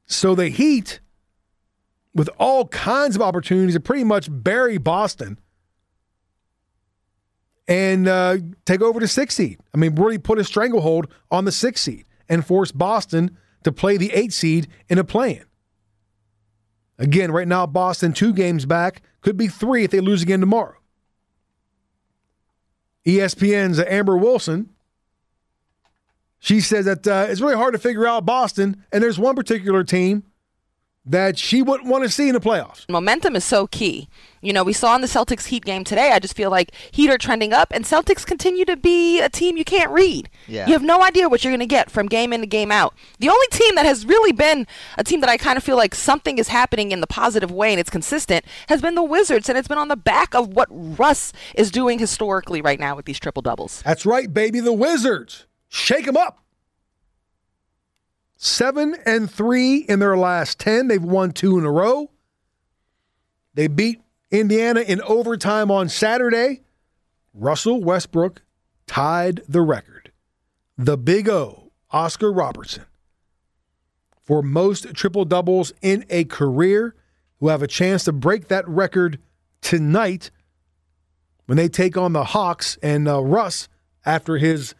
[0.06, 1.00] So the Heat
[2.14, 5.38] with all kinds of opportunities to pretty much bury Boston
[7.66, 9.58] and uh, take over the six seed.
[9.74, 13.96] I mean, really put a stranglehold on the six seed and force Boston to play
[13.96, 15.44] the eight seed in a play-in.
[16.98, 20.76] Again, right now, Boston two games back, could be three if they lose again tomorrow.
[23.06, 24.70] ESPN's Amber Wilson,
[26.38, 29.82] she says that uh, it's really hard to figure out Boston, and there's one particular
[29.82, 30.24] team
[31.06, 32.88] that she wouldn't want to see in the playoffs.
[32.88, 34.08] Momentum is so key.
[34.40, 37.10] You know, we saw in the Celtics Heat game today, I just feel like Heat
[37.10, 40.28] are trending up, and Celtics continue to be a team you can't read.
[40.46, 40.66] Yeah.
[40.66, 42.94] You have no idea what you're going to get from game in to game out.
[43.18, 44.66] The only team that has really been
[44.98, 47.70] a team that I kind of feel like something is happening in the positive way
[47.70, 50.68] and it's consistent has been the Wizards, and it's been on the back of what
[50.70, 53.82] Russ is doing historically right now with these triple doubles.
[53.84, 54.60] That's right, baby.
[54.60, 55.46] The Wizards.
[55.68, 56.43] Shake them up.
[58.44, 60.88] Seven and three in their last 10.
[60.88, 62.10] They've won two in a row.
[63.54, 66.60] They beat Indiana in overtime on Saturday.
[67.32, 68.42] Russell Westbrook
[68.86, 70.12] tied the record.
[70.76, 72.84] The Big O, Oscar Robertson,
[74.20, 76.94] for most triple doubles in a career,
[77.40, 79.18] who have a chance to break that record
[79.62, 80.30] tonight
[81.46, 83.70] when they take on the Hawks and uh, Russ
[84.04, 84.74] after his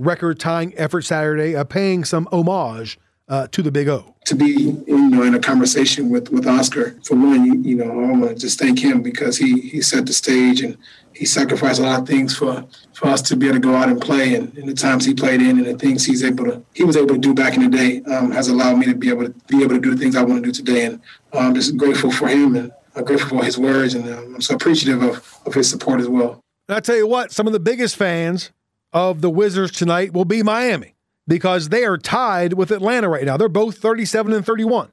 [0.00, 2.98] record tying effort Saturday, uh, paying some homage
[3.28, 4.14] uh, to the Big O.
[4.24, 4.50] to be
[4.86, 8.28] you know in a conversation with with Oscar for one you, you know I want
[8.30, 10.76] to just thank him because he he set the stage and
[11.14, 13.88] he sacrificed a lot of things for for us to be able to go out
[13.88, 16.62] and play and, and the times he played in and the things he's able to
[16.74, 19.08] he was able to do back in the day um, has allowed me to be
[19.08, 21.00] able to be able to do the things I want to do today and
[21.32, 24.40] uh, I'm just grateful for him and I'm grateful for his words and um, I'm
[24.40, 26.40] so appreciative of, of his support as well.
[26.68, 28.50] And I tell you what, some of the biggest fans
[28.92, 30.94] of the Wizards tonight will be Miami
[31.26, 33.36] because they are tied with Atlanta right now.
[33.36, 34.90] They're both 37 and 31.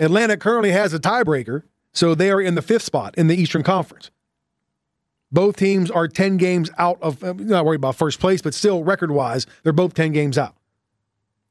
[0.00, 1.62] Atlanta currently has a tiebreaker,
[1.92, 4.10] so they are in the fifth spot in the Eastern Conference.
[5.30, 8.82] Both teams are 10 games out of, I'm not worried about first place, but still
[8.82, 10.54] record wise, they're both 10 games out.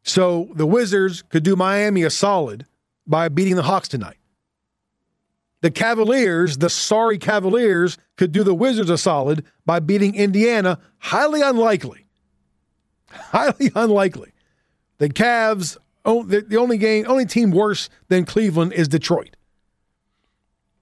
[0.04, 2.66] So the Wizards could do Miami a solid
[3.06, 4.18] by beating the Hawks tonight.
[5.62, 10.80] The Cavaliers, the sorry Cavaliers, could do the Wizards a solid by beating Indiana.
[11.00, 12.06] Highly unlikely.
[13.10, 14.34] Highly unlikely.
[15.00, 19.36] The Cavs, the the only game, only team worse than Cleveland is Detroit.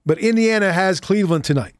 [0.04, 1.74] But Indiana has Cleveland tonight.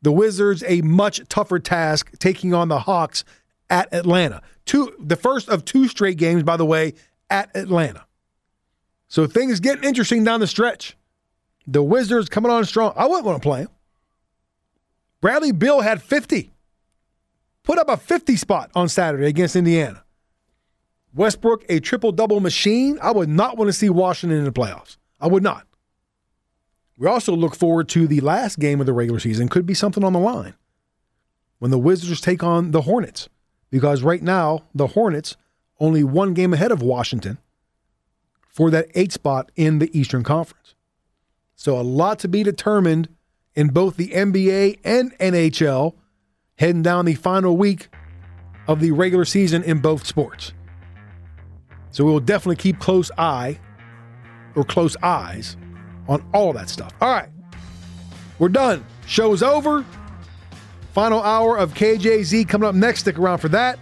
[0.00, 3.24] The Wizards a much tougher task taking on the Hawks
[3.68, 4.42] at Atlanta.
[4.64, 6.94] Two, the first of two straight games, by the way,
[7.28, 8.06] at Atlanta.
[9.08, 10.96] So things getting interesting down the stretch.
[11.70, 12.94] The Wizards coming on strong.
[12.96, 13.72] I wouldn't want to play them.
[15.20, 16.50] Bradley Beal had 50.
[17.62, 20.02] Put up a 50 spot on Saturday against Indiana.
[21.14, 22.98] Westbrook, a triple double machine.
[23.02, 24.96] I would not want to see Washington in the playoffs.
[25.20, 25.66] I would not.
[26.96, 29.48] We also look forward to the last game of the regular season.
[29.48, 30.54] Could be something on the line
[31.58, 33.28] when the Wizards take on the Hornets.
[33.70, 35.36] Because right now, the Hornets
[35.78, 37.36] only one game ahead of Washington
[38.48, 40.74] for that eight spot in the Eastern Conference.
[41.58, 43.08] So a lot to be determined
[43.56, 45.94] in both the NBA and NHL
[46.56, 47.88] heading down the final week
[48.68, 50.52] of the regular season in both sports.
[51.90, 53.58] So we will definitely keep close eye
[54.54, 55.56] or close eyes
[56.06, 56.94] on all that stuff.
[57.00, 57.28] All right.
[58.38, 58.86] We're done.
[59.08, 59.84] Show's over.
[60.92, 63.00] Final hour of KJZ coming up next.
[63.00, 63.80] Stick around for that.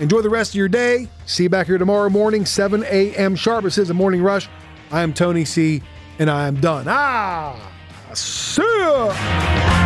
[0.00, 1.08] Enjoy the rest of your day.
[1.24, 3.36] See you back here tomorrow morning, 7 a.m.
[3.36, 3.64] sharp.
[3.64, 4.50] This is a morning rush.
[4.90, 5.82] I am Tony C,
[6.20, 6.84] and I am done.
[6.86, 7.56] Ah,
[8.12, 9.79] see ya.